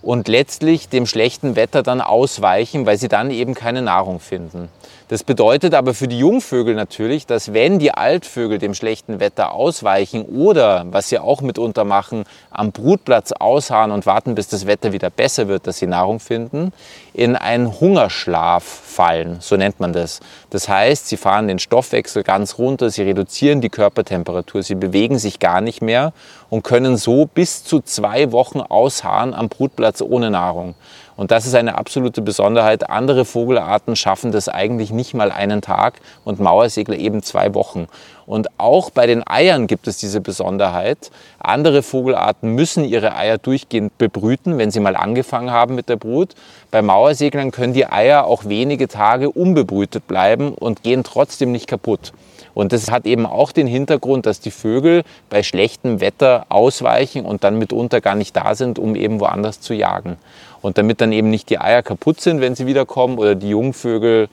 und 0.00 0.28
letztlich 0.28 0.88
dem 0.88 1.06
schlechten 1.06 1.56
Wetter 1.56 1.82
dann 1.82 2.00
ausweichen, 2.00 2.86
weil 2.86 2.96
sie 2.96 3.08
dann 3.08 3.32
eben 3.32 3.54
keine 3.54 3.82
Nahrung 3.82 4.20
finden. 4.20 4.68
Das 5.08 5.22
bedeutet 5.22 5.72
aber 5.72 5.94
für 5.94 6.08
die 6.08 6.18
Jungvögel 6.18 6.74
natürlich, 6.74 7.26
dass 7.26 7.52
wenn 7.52 7.78
die 7.78 7.92
Altvögel 7.92 8.58
dem 8.58 8.74
schlechten 8.74 9.20
Wetter 9.20 9.52
ausweichen 9.52 10.22
oder, 10.22 10.84
was 10.90 11.08
sie 11.08 11.20
auch 11.20 11.42
mitunter 11.42 11.84
machen, 11.84 12.24
am 12.50 12.72
Brutplatz 12.72 13.30
ausharren 13.30 13.92
und 13.92 14.04
warten, 14.04 14.34
bis 14.34 14.48
das 14.48 14.66
Wetter 14.66 14.92
wieder 14.92 15.10
besser 15.10 15.46
wird, 15.46 15.68
dass 15.68 15.78
sie 15.78 15.86
Nahrung 15.86 16.18
finden, 16.18 16.72
in 17.12 17.36
einen 17.36 17.78
Hungerschlaf 17.78 18.64
fallen, 18.64 19.36
so 19.38 19.56
nennt 19.56 19.78
man 19.78 19.92
das. 19.92 20.18
Das 20.50 20.68
heißt, 20.68 21.06
sie 21.06 21.16
fahren 21.16 21.46
den 21.46 21.60
Stoffwechsel 21.60 22.24
ganz 22.24 22.58
runter, 22.58 22.90
sie 22.90 23.02
reduzieren 23.02 23.60
die 23.60 23.70
Körpertemperatur, 23.70 24.64
sie 24.64 24.74
bewegen 24.74 25.20
sich 25.20 25.38
gar 25.38 25.60
nicht 25.60 25.82
mehr 25.82 26.12
und 26.50 26.64
können 26.64 26.96
so 26.96 27.26
bis 27.26 27.62
zu 27.62 27.80
zwei 27.80 28.32
Wochen 28.32 28.60
ausharren 28.60 29.34
am 29.34 29.48
Brutplatz 29.48 30.02
ohne 30.02 30.30
Nahrung. 30.32 30.74
Und 31.16 31.30
das 31.30 31.46
ist 31.46 31.54
eine 31.54 31.78
absolute 31.78 32.22
Besonderheit. 32.22 32.90
Andere 32.90 33.24
Vogelarten 33.24 33.96
schaffen 33.96 34.32
das 34.32 34.48
eigentlich 34.48 34.90
nicht 34.90 35.14
mal 35.14 35.32
einen 35.32 35.62
Tag 35.62 36.00
und 36.24 36.40
Mauersegler 36.40 36.96
eben 36.96 37.22
zwei 37.22 37.54
Wochen. 37.54 37.88
Und 38.26 38.48
auch 38.58 38.90
bei 38.90 39.06
den 39.06 39.26
Eiern 39.26 39.66
gibt 39.66 39.86
es 39.86 39.98
diese 39.98 40.20
Besonderheit. 40.20 41.10
Andere 41.38 41.82
Vogelarten 41.82 42.50
müssen 42.54 42.84
ihre 42.84 43.14
Eier 43.14 43.38
durchgehend 43.38 43.96
bebrüten, 43.98 44.58
wenn 44.58 44.70
sie 44.70 44.80
mal 44.80 44.96
angefangen 44.96 45.50
haben 45.50 45.74
mit 45.74 45.88
der 45.88 45.96
Brut. 45.96 46.34
Bei 46.70 46.82
Mauerseglern 46.82 47.52
können 47.52 47.72
die 47.72 47.86
Eier 47.86 48.26
auch 48.26 48.44
wenige 48.44 48.88
Tage 48.88 49.30
unbebrütet 49.30 50.06
bleiben 50.08 50.52
und 50.52 50.82
gehen 50.82 51.04
trotzdem 51.04 51.52
nicht 51.52 51.68
kaputt. 51.68 52.12
Und 52.56 52.72
das 52.72 52.90
hat 52.90 53.04
eben 53.04 53.26
auch 53.26 53.52
den 53.52 53.66
Hintergrund, 53.66 54.24
dass 54.24 54.40
die 54.40 54.50
Vögel 54.50 55.02
bei 55.28 55.42
schlechtem 55.42 56.00
Wetter 56.00 56.46
ausweichen 56.48 57.26
und 57.26 57.44
dann 57.44 57.58
mitunter 57.58 58.00
gar 58.00 58.14
nicht 58.14 58.34
da 58.34 58.54
sind, 58.54 58.78
um 58.78 58.96
eben 58.96 59.20
woanders 59.20 59.60
zu 59.60 59.74
jagen. 59.74 60.16
Und 60.62 60.78
damit 60.78 61.02
dann 61.02 61.12
eben 61.12 61.28
nicht 61.28 61.50
die 61.50 61.58
Eier 61.58 61.82
kaputt 61.82 62.18
sind, 62.22 62.40
wenn 62.40 62.54
sie 62.54 62.66
wiederkommen 62.66 63.18
oder 63.18 63.34
die 63.34 63.50
Jungvögel 63.50 64.30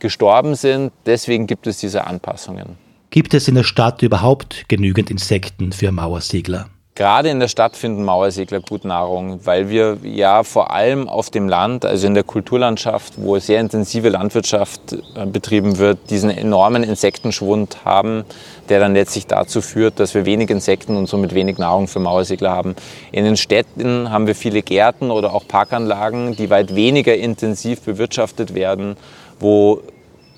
gestorben 0.00 0.56
sind, 0.56 0.90
deswegen 1.06 1.46
gibt 1.46 1.68
es 1.68 1.78
diese 1.78 2.08
Anpassungen. 2.08 2.76
Gibt 3.10 3.34
es 3.34 3.46
in 3.46 3.54
der 3.54 3.62
Stadt 3.62 4.02
überhaupt 4.02 4.64
genügend 4.66 5.08
Insekten 5.08 5.70
für 5.70 5.92
Mauersegler? 5.92 6.70
Gerade 7.00 7.30
in 7.30 7.40
der 7.40 7.48
Stadt 7.48 7.78
finden 7.78 8.04
Mauersegler 8.04 8.60
gut 8.60 8.84
Nahrung, 8.84 9.40
weil 9.44 9.70
wir 9.70 9.96
ja 10.02 10.42
vor 10.42 10.70
allem 10.70 11.08
auf 11.08 11.30
dem 11.30 11.48
Land, 11.48 11.86
also 11.86 12.06
in 12.06 12.12
der 12.12 12.24
Kulturlandschaft, 12.24 13.14
wo 13.16 13.38
sehr 13.38 13.58
intensive 13.58 14.10
Landwirtschaft 14.10 14.92
äh, 14.92 15.24
betrieben 15.24 15.78
wird, 15.78 16.10
diesen 16.10 16.28
enormen 16.28 16.82
Insektenschwund 16.82 17.86
haben, 17.86 18.24
der 18.68 18.80
dann 18.80 18.92
letztlich 18.92 19.26
dazu 19.26 19.62
führt, 19.62 19.98
dass 19.98 20.12
wir 20.12 20.26
wenig 20.26 20.50
Insekten 20.50 20.94
und 20.94 21.06
somit 21.06 21.34
wenig 21.34 21.56
Nahrung 21.56 21.88
für 21.88 22.00
Mauersegler 22.00 22.50
haben. 22.50 22.76
In 23.12 23.24
den 23.24 23.38
Städten 23.38 24.10
haben 24.10 24.26
wir 24.26 24.34
viele 24.34 24.60
Gärten 24.60 25.10
oder 25.10 25.32
auch 25.32 25.48
Parkanlagen, 25.48 26.36
die 26.36 26.50
weit 26.50 26.74
weniger 26.74 27.14
intensiv 27.14 27.80
bewirtschaftet 27.80 28.52
werden, 28.52 28.98
wo 29.38 29.80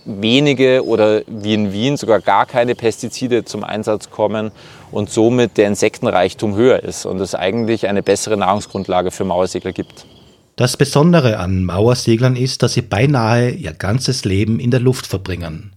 wenige 0.05 0.85
oder 0.85 1.23
wie 1.27 1.55
in 1.55 1.73
Wien 1.73 1.97
sogar 1.97 2.21
gar 2.21 2.47
keine 2.47 2.75
Pestizide 2.75 3.45
zum 3.45 3.65
Einsatz 3.65 4.11
kommen 4.11 4.51
und 4.91 5.11
somit 5.11 5.57
der 5.57 5.69
Insektenreichtum 5.69 6.55
höher 6.57 6.83
ist 6.83 7.07
und 7.07 7.21
es 7.21 7.35
eigentlich 7.35 7.87
eine 7.89 8.03
bessere 8.03 8.37
Nahrungsgrundlage 8.37 9.11
für 9.11 9.25
Mauersegler 9.25 9.73
gibt. 9.73 10.07
Das 10.57 10.77
Besondere 10.77 11.39
an 11.39 11.65
Mauerseglern 11.65 12.37
ist, 12.37 12.63
dass 12.63 12.75
sie 12.75 12.83
beinahe 12.83 13.51
ihr 13.51 13.73
ganzes 13.73 14.25
Leben 14.25 14.61
in 14.61 14.71
der 14.71 14.81
Luft 14.81 15.07
verbringen. 15.07 15.73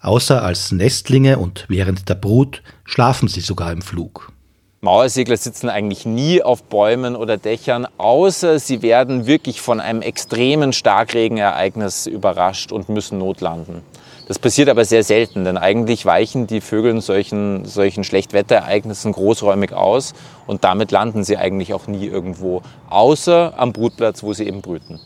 Außer 0.00 0.42
als 0.42 0.72
Nestlinge 0.72 1.38
und 1.38 1.66
während 1.68 2.08
der 2.08 2.14
Brut 2.14 2.62
schlafen 2.84 3.28
sie 3.28 3.40
sogar 3.40 3.72
im 3.72 3.82
Flug. 3.82 4.32
Mauersegler 4.80 5.36
sitzen 5.36 5.68
eigentlich 5.68 6.06
nie 6.06 6.40
auf 6.40 6.62
Bäumen 6.62 7.16
oder 7.16 7.36
Dächern, 7.36 7.88
außer 7.98 8.60
sie 8.60 8.80
werden 8.80 9.26
wirklich 9.26 9.60
von 9.60 9.80
einem 9.80 10.02
extremen 10.02 10.72
Starkregenereignis 10.72 12.06
überrascht 12.06 12.70
und 12.70 12.88
müssen 12.88 13.18
notlanden. 13.18 13.82
Das 14.28 14.38
passiert 14.38 14.68
aber 14.68 14.84
sehr 14.84 15.02
selten, 15.02 15.44
denn 15.44 15.58
eigentlich 15.58 16.06
weichen 16.06 16.46
die 16.46 16.60
Vögel 16.60 17.00
solchen, 17.00 17.64
solchen 17.64 18.04
Schlechtwetterereignissen 18.04 19.10
großräumig 19.10 19.72
aus 19.72 20.14
und 20.46 20.62
damit 20.62 20.92
landen 20.92 21.24
sie 21.24 21.36
eigentlich 21.36 21.74
auch 21.74 21.88
nie 21.88 22.06
irgendwo, 22.06 22.62
außer 22.88 23.54
am 23.56 23.72
Brutplatz, 23.72 24.22
wo 24.22 24.32
sie 24.32 24.46
eben 24.46 24.62
brüten. 24.62 25.00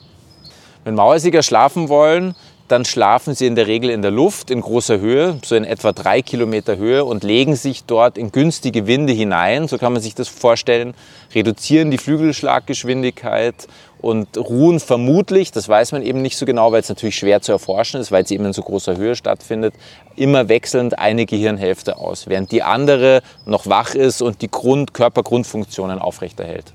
Wenn 0.85 0.97
Mauersieger 0.97 1.43
schlafen 1.43 1.88
wollen, 1.88 2.35
dann 2.69 2.85
schlafen 2.85 3.35
sie 3.35 3.47
in 3.47 3.54
der 3.54 3.66
Regel 3.66 3.90
in 3.90 4.02
der 4.02 4.11
Luft 4.11 4.50
in 4.50 4.61
großer 4.61 4.99
Höhe, 4.99 5.38
so 5.45 5.54
in 5.54 5.64
etwa 5.64 5.92
drei 5.92 6.23
Kilometer 6.23 6.76
Höhe 6.76 7.04
und 7.04 7.25
legen 7.25 7.57
sich 7.57 7.85
dort 7.85 8.16
in 8.16 8.33
günstige 8.33 8.87
Winde 8.87 9.12
hinein, 9.12 9.69
so 9.69 9.78
kann 9.78 9.92
man 9.92 10.00
sich 10.00 10.14
das 10.14 10.28
vorstellen, 10.28 10.95
reduzieren 11.35 11.90
die 11.90 11.99
Flügelschlaggeschwindigkeit 11.99 13.69
und 14.00 14.37
ruhen 14.37 14.81
vermutlich, 14.81 15.52
das 15.52 15.69
weiß 15.69 15.92
man 15.92 16.02
eben 16.02 16.23
nicht 16.23 16.37
so 16.37 16.45
genau, 16.45 16.73
weil 16.73 16.81
es 16.81 16.88
natürlich 16.88 17.16
schwer 17.16 17.40
zu 17.40 17.52
erforschen 17.52 18.00
ist, 18.00 18.11
weil 18.11 18.26
sie 18.26 18.35
eben 18.35 18.47
in 18.47 18.52
so 18.52 18.62
großer 18.62 18.97
Höhe 18.97 19.16
stattfindet, 19.16 19.75
immer 20.16 20.49
wechselnd 20.49 20.99
eine 20.99 21.26
Gehirnhälfte 21.26 21.97
aus, 21.99 22.26
während 22.26 22.52
die 22.52 22.62
andere 22.62 23.23
noch 23.47 23.66
wach 23.66 23.95
ist 23.95 24.23
und 24.23 24.42
die 24.42 24.50
Grund 24.50 24.95
Körpergrundfunktionen 24.95 25.99
aufrechterhält. 25.99 26.75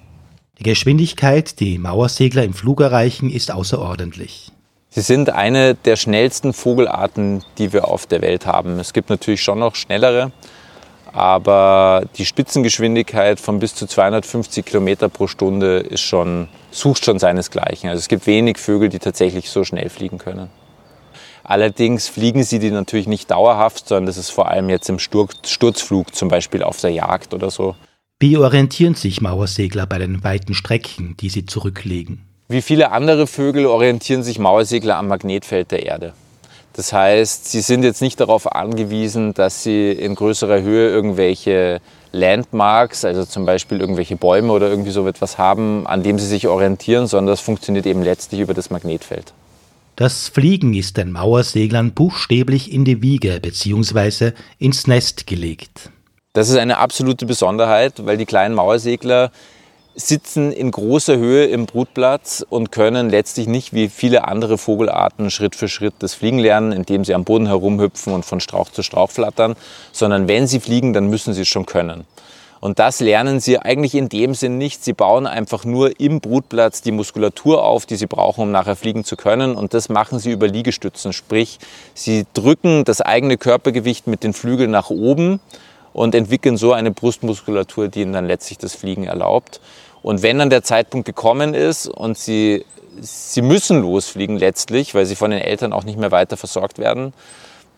Die 0.59 0.63
Geschwindigkeit, 0.63 1.59
die 1.59 1.77
Mauersegler 1.77 2.43
im 2.43 2.53
Flug 2.53 2.81
erreichen, 2.81 3.29
ist 3.29 3.51
außerordentlich. 3.51 4.51
Sie 4.89 5.01
sind 5.01 5.29
eine 5.29 5.75
der 5.75 5.95
schnellsten 5.95 6.53
Vogelarten, 6.53 7.43
die 7.57 7.73
wir 7.73 7.87
auf 7.87 8.05
der 8.05 8.21
Welt 8.21 8.45
haben. 8.45 8.79
Es 8.79 8.93
gibt 8.93 9.09
natürlich 9.09 9.41
schon 9.41 9.59
noch 9.59 9.75
schnellere, 9.75 10.31
aber 11.11 12.05
die 12.17 12.25
Spitzengeschwindigkeit 12.25 13.39
von 13.39 13.59
bis 13.59 13.75
zu 13.75 13.85
250 13.85 14.65
Kilometer 14.65 15.09
pro 15.09 15.27
Stunde 15.27 15.79
ist 15.79 16.01
schon, 16.01 16.47
sucht 16.71 17.03
schon 17.03 17.19
seinesgleichen. 17.19 17.89
Also 17.89 17.99
es 17.99 18.07
gibt 18.07 18.27
wenig 18.27 18.57
Vögel, 18.57 18.89
die 18.89 18.99
tatsächlich 18.99 19.49
so 19.49 19.63
schnell 19.63 19.89
fliegen 19.89 20.17
können. 20.17 20.49
Allerdings 21.43 22.09
fliegen 22.09 22.43
sie 22.43 22.59
die 22.59 22.71
natürlich 22.71 23.07
nicht 23.07 23.31
dauerhaft, 23.31 23.87
sondern 23.87 24.07
das 24.07 24.17
ist 24.17 24.31
vor 24.31 24.49
allem 24.49 24.69
jetzt 24.69 24.89
im 24.89 24.99
Sturzflug, 24.99 26.13
zum 26.13 26.27
Beispiel 26.27 26.61
auf 26.61 26.81
der 26.81 26.91
Jagd 26.91 27.33
oder 27.33 27.51
so. 27.51 27.75
Wie 28.19 28.35
orientieren 28.35 28.95
sich 28.95 29.21
Mauersegler 29.21 29.85
bei 29.85 29.97
den 29.97 30.23
weiten 30.23 30.53
Strecken, 30.53 31.15
die 31.19 31.29
sie 31.29 31.45
zurücklegen? 31.45 32.27
Wie 32.49 32.61
viele 32.61 32.91
andere 32.91 33.27
Vögel 33.27 33.65
orientieren 33.65 34.23
sich 34.23 34.39
Mauersegler 34.39 34.95
am 34.95 35.09
Magnetfeld 35.09 35.69
der 35.71 35.85
Erde. 35.85 36.13
Das 36.71 36.93
heißt, 36.93 37.51
sie 37.51 37.59
sind 37.59 37.83
jetzt 37.83 38.01
nicht 38.01 38.21
darauf 38.21 38.49
angewiesen, 38.49 39.33
dass 39.33 39.63
sie 39.63 39.91
in 39.91 40.15
größerer 40.15 40.61
Höhe 40.61 40.89
irgendwelche 40.89 41.81
Landmarks, 42.13 43.03
also 43.03 43.25
zum 43.25 43.45
Beispiel 43.45 43.81
irgendwelche 43.81 44.15
Bäume 44.15 44.53
oder 44.53 44.69
irgendwie 44.69 44.91
so 44.91 45.05
etwas 45.07 45.37
haben, 45.37 45.85
an 45.87 46.03
dem 46.03 46.19
sie 46.19 46.27
sich 46.27 46.47
orientieren, 46.47 47.07
sondern 47.07 47.33
das 47.33 47.41
funktioniert 47.41 47.85
eben 47.85 48.01
letztlich 48.01 48.39
über 48.39 48.53
das 48.53 48.69
Magnetfeld. 48.69 49.33
Das 49.97 50.29
Fliegen 50.29 50.73
ist 50.73 50.95
den 50.95 51.11
Mauerseglern 51.11 51.91
buchstäblich 51.91 52.71
in 52.71 52.85
die 52.85 53.01
Wiege 53.01 53.39
bzw. 53.41 54.31
ins 54.57 54.87
Nest 54.87 55.27
gelegt. 55.27 55.89
Das 56.31 56.47
ist 56.47 56.57
eine 56.57 56.77
absolute 56.77 57.25
Besonderheit, 57.25 58.05
weil 58.05 58.15
die 58.15 58.27
kleinen 58.27 58.55
Mauersegler 58.55 59.31
sitzen 59.99 60.51
in 60.51 60.69
großer 60.69 61.17
Höhe 61.17 61.45
im 61.45 61.65
Brutplatz 61.65 62.45
und 62.47 62.71
können 62.71 63.09
letztlich 63.09 63.47
nicht 63.47 63.73
wie 63.73 63.89
viele 63.89 64.27
andere 64.27 64.59
Vogelarten 64.59 65.31
Schritt 65.31 65.55
für 65.55 65.67
Schritt 65.67 65.95
das 65.99 66.13
Fliegen 66.13 66.37
lernen, 66.37 66.71
indem 66.71 67.03
sie 67.03 67.15
am 67.15 67.23
Boden 67.23 67.47
herumhüpfen 67.47 68.13
und 68.13 68.23
von 68.23 68.39
Strauch 68.39 68.69
zu 68.69 68.83
Strauch 68.83 69.09
flattern, 69.09 69.55
sondern 69.91 70.27
wenn 70.27 70.45
sie 70.45 70.59
fliegen, 70.59 70.93
dann 70.93 71.09
müssen 71.09 71.33
sie 71.33 71.41
es 71.41 71.47
schon 71.47 71.65
können. 71.65 72.05
Und 72.59 72.79
das 72.79 72.99
lernen 72.99 73.39
sie 73.39 73.59
eigentlich 73.59 73.95
in 73.95 74.09
dem 74.09 74.33
Sinn 74.33 74.57
nicht. 74.57 74.83
Sie 74.83 74.93
bauen 74.93 75.27
einfach 75.27 75.65
nur 75.65 75.99
im 75.99 76.21
Brutplatz 76.21 76.81
die 76.81 76.91
Muskulatur 76.91 77.63
auf, 77.63 77.85
die 77.85 77.95
sie 77.95 78.07
brauchen, 78.07 78.41
um 78.41 78.51
nachher 78.51 78.75
fliegen 78.75 79.03
zu 79.03 79.15
können. 79.15 79.55
Und 79.55 79.73
das 79.73 79.89
machen 79.89 80.19
sie 80.19 80.31
über 80.31 80.47
Liegestützen. 80.47 81.13
Sprich, 81.13 81.59
sie 81.93 82.25
drücken 82.33 82.83
das 82.83 83.01
eigene 83.01 83.37
Körpergewicht 83.37 84.07
mit 84.07 84.23
den 84.23 84.33
Flügeln 84.33 84.71
nach 84.71 84.89
oben 84.89 85.39
und 85.93 86.13
entwickeln 86.13 86.57
so 86.57 86.73
eine 86.73 86.91
Brustmuskulatur, 86.91 87.87
die 87.87 88.01
ihnen 88.01 88.13
dann 88.13 88.27
letztlich 88.27 88.57
das 88.57 88.75
Fliegen 88.75 89.05
erlaubt. 89.05 89.59
Und 90.07 90.23
wenn 90.23 90.39
dann 90.39 90.49
der 90.49 90.63
Zeitpunkt 90.63 91.05
gekommen 91.05 91.53
ist 91.53 91.85
und 91.85 92.17
sie, 92.17 92.63
sie 93.01 93.41
müssen 93.41 93.81
losfliegen 93.81 94.37
letztlich, 94.37 94.95
weil 94.95 95.05
sie 95.05 95.17
von 95.17 95.31
den 95.31 95.41
Eltern 95.41 95.73
auch 95.73 95.83
nicht 95.83 95.99
mehr 95.99 96.11
weiter 96.11 96.37
versorgt 96.37 96.79
werden, 96.79 97.11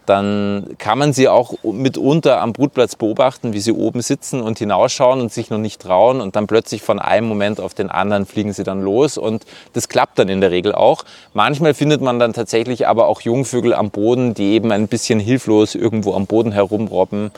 dann 0.05 0.75
kann 0.77 0.99
man 0.99 1.11
sie 1.11 1.27
auch 1.27 1.55
mitunter 1.63 2.39
am 2.39 2.53
Brutplatz 2.53 2.95
beobachten, 2.95 3.53
wie 3.53 3.59
sie 3.59 3.71
oben 3.71 4.03
sitzen 4.03 4.41
und 4.41 4.59
hinausschauen 4.59 5.21
und 5.21 5.33
sich 5.33 5.49
noch 5.49 5.57
nicht 5.57 5.81
trauen. 5.81 6.21
Und 6.21 6.35
dann 6.35 6.45
plötzlich 6.45 6.83
von 6.83 6.99
einem 6.99 7.27
Moment 7.27 7.59
auf 7.59 7.73
den 7.73 7.89
anderen 7.89 8.27
fliegen 8.27 8.53
sie 8.53 8.63
dann 8.63 8.83
los. 8.83 9.17
Und 9.17 9.47
das 9.73 9.89
klappt 9.89 10.19
dann 10.19 10.29
in 10.29 10.39
der 10.39 10.51
Regel 10.51 10.75
auch. 10.75 11.05
Manchmal 11.33 11.73
findet 11.73 12.01
man 12.01 12.19
dann 12.19 12.33
tatsächlich 12.33 12.87
aber 12.87 13.07
auch 13.07 13.21
Jungvögel 13.21 13.73
am 13.73 13.89
Boden, 13.89 14.35
die 14.35 14.51
eben 14.51 14.71
ein 14.71 14.87
bisschen 14.87 15.19
hilflos 15.19 15.73
irgendwo 15.73 16.13
am 16.13 16.27
Boden 16.27 16.51
herumrobben 16.51 17.31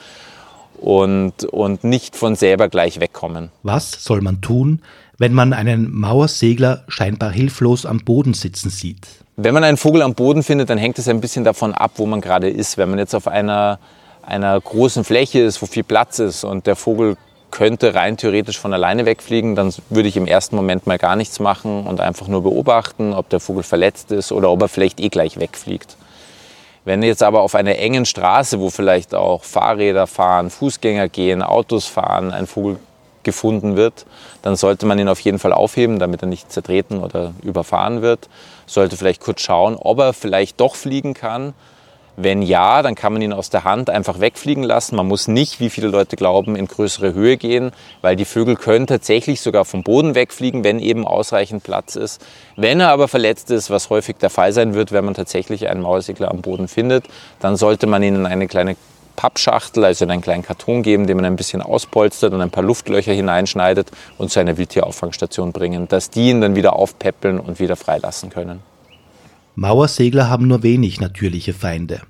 und, 0.81 1.45
und 1.45 1.83
nicht 1.83 2.15
von 2.15 2.35
selber 2.35 2.67
gleich 2.67 2.99
wegkommen. 2.99 3.51
Was 3.63 4.03
soll 4.03 4.21
man 4.21 4.41
tun, 4.41 4.81
wenn 5.17 5.33
man 5.33 5.53
einen 5.53 5.93
Mauersegler 5.93 6.83
scheinbar 6.87 7.31
hilflos 7.31 7.85
am 7.85 7.99
Boden 7.99 8.33
sitzen 8.33 8.69
sieht? 8.69 9.07
Wenn 9.37 9.53
man 9.53 9.63
einen 9.63 9.77
Vogel 9.77 10.01
am 10.01 10.15
Boden 10.15 10.43
findet, 10.43 10.69
dann 10.69 10.77
hängt 10.77 10.99
es 10.99 11.07
ein 11.07 11.21
bisschen 11.21 11.43
davon 11.43 11.73
ab, 11.73 11.91
wo 11.95 12.05
man 12.05 12.19
gerade 12.19 12.49
ist. 12.49 12.77
Wenn 12.77 12.89
man 12.89 12.99
jetzt 12.99 13.15
auf 13.15 13.27
einer, 13.27 13.79
einer 14.23 14.59
großen 14.59 15.03
Fläche 15.03 15.39
ist, 15.39 15.61
wo 15.61 15.67
viel 15.67 15.83
Platz 15.83 16.19
ist 16.19 16.43
und 16.43 16.67
der 16.67 16.75
Vogel 16.75 17.15
könnte 17.51 17.93
rein 17.93 18.17
theoretisch 18.17 18.57
von 18.57 18.73
alleine 18.73 19.05
wegfliegen, 19.05 19.55
dann 19.55 19.73
würde 19.89 20.07
ich 20.09 20.17
im 20.17 20.25
ersten 20.25 20.55
Moment 20.55 20.87
mal 20.87 20.97
gar 20.97 21.15
nichts 21.15 21.39
machen 21.39 21.85
und 21.85 21.99
einfach 21.99 22.27
nur 22.27 22.43
beobachten, 22.43 23.13
ob 23.13 23.29
der 23.29 23.39
Vogel 23.39 23.63
verletzt 23.63 24.11
ist 24.11 24.31
oder 24.31 24.49
ob 24.49 24.61
er 24.61 24.67
vielleicht 24.69 24.99
eh 24.99 25.09
gleich 25.09 25.37
wegfliegt. 25.37 25.97
Wenn 26.83 27.03
jetzt 27.03 27.21
aber 27.21 27.41
auf 27.41 27.53
einer 27.53 27.77
engen 27.77 28.05
Straße, 28.05 28.59
wo 28.59 28.69
vielleicht 28.69 29.13
auch 29.13 29.43
Fahrräder 29.43 30.07
fahren, 30.07 30.49
Fußgänger 30.49 31.09
gehen, 31.09 31.43
Autos 31.43 31.85
fahren, 31.85 32.31
ein 32.31 32.47
Vogel 32.47 32.79
gefunden 33.23 33.75
wird, 33.75 34.07
dann 34.41 34.55
sollte 34.55 34.87
man 34.87 34.97
ihn 34.97 35.07
auf 35.07 35.19
jeden 35.19 35.37
Fall 35.37 35.53
aufheben, 35.53 35.99
damit 35.99 36.23
er 36.23 36.27
nicht 36.27 36.51
zertreten 36.51 37.03
oder 37.03 37.33
überfahren 37.43 38.01
wird. 38.01 38.29
Sollte 38.65 38.97
vielleicht 38.97 39.21
kurz 39.21 39.41
schauen, 39.41 39.75
ob 39.75 39.99
er 39.99 40.13
vielleicht 40.13 40.59
doch 40.59 40.75
fliegen 40.75 41.13
kann 41.13 41.53
wenn 42.23 42.41
ja, 42.41 42.81
dann 42.81 42.95
kann 42.95 43.13
man 43.13 43.21
ihn 43.21 43.33
aus 43.33 43.49
der 43.49 43.63
Hand 43.63 43.89
einfach 43.89 44.19
wegfliegen 44.19 44.63
lassen. 44.63 44.95
Man 44.95 45.07
muss 45.07 45.27
nicht, 45.27 45.59
wie 45.59 45.69
viele 45.69 45.87
Leute 45.87 46.15
glauben, 46.15 46.55
in 46.55 46.67
größere 46.67 47.13
Höhe 47.13 47.37
gehen, 47.37 47.71
weil 48.01 48.15
die 48.15 48.25
Vögel 48.25 48.55
können 48.55 48.87
tatsächlich 48.87 49.41
sogar 49.41 49.65
vom 49.65 49.83
Boden 49.83 50.15
wegfliegen, 50.15 50.63
wenn 50.63 50.79
eben 50.79 51.05
ausreichend 51.05 51.63
Platz 51.63 51.95
ist. 51.95 52.25
Wenn 52.55 52.79
er 52.79 52.89
aber 52.89 53.07
verletzt 53.07 53.51
ist, 53.51 53.69
was 53.69 53.89
häufig 53.89 54.17
der 54.17 54.29
Fall 54.29 54.53
sein 54.53 54.73
wird, 54.73 54.91
wenn 54.91 55.05
man 55.05 55.13
tatsächlich 55.13 55.69
einen 55.69 55.81
Mauersegler 55.81 56.31
am 56.31 56.41
Boden 56.41 56.67
findet, 56.67 57.05
dann 57.39 57.55
sollte 57.55 57.87
man 57.87 58.03
ihn 58.03 58.15
in 58.15 58.25
eine 58.25 58.47
kleine 58.47 58.75
Pappschachtel, 59.15 59.85
also 59.85 60.05
in 60.05 60.11
einen 60.11 60.21
kleinen 60.21 60.43
Karton 60.43 60.83
geben, 60.83 61.07
den 61.07 61.17
man 61.17 61.25
ein 61.25 61.35
bisschen 61.35 61.61
auspolstert 61.61 62.33
und 62.33 62.41
ein 62.41 62.51
paar 62.51 62.63
Luftlöcher 62.63 63.13
hineinschneidet 63.13 63.91
und 64.17 64.31
zu 64.31 64.39
einer 64.39 64.57
Wildtierauffangstation 64.57 65.51
bringen, 65.51 65.87
dass 65.87 66.09
die 66.09 66.29
ihn 66.29 66.41
dann 66.41 66.55
wieder 66.55 66.75
aufpäppeln 66.75 67.39
und 67.39 67.59
wieder 67.59 67.75
freilassen 67.75 68.29
können. 68.29 68.61
Mauersegler 69.55 70.29
haben 70.29 70.47
nur 70.47 70.63
wenig 70.63 71.01
natürliche 71.01 71.53
Feinde. 71.53 72.01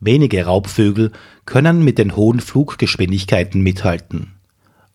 Wenige 0.00 0.44
Raubvögel 0.44 1.12
können 1.46 1.84
mit 1.84 1.98
den 1.98 2.16
hohen 2.16 2.40
Fluggeschwindigkeiten 2.40 3.62
mithalten. 3.62 4.34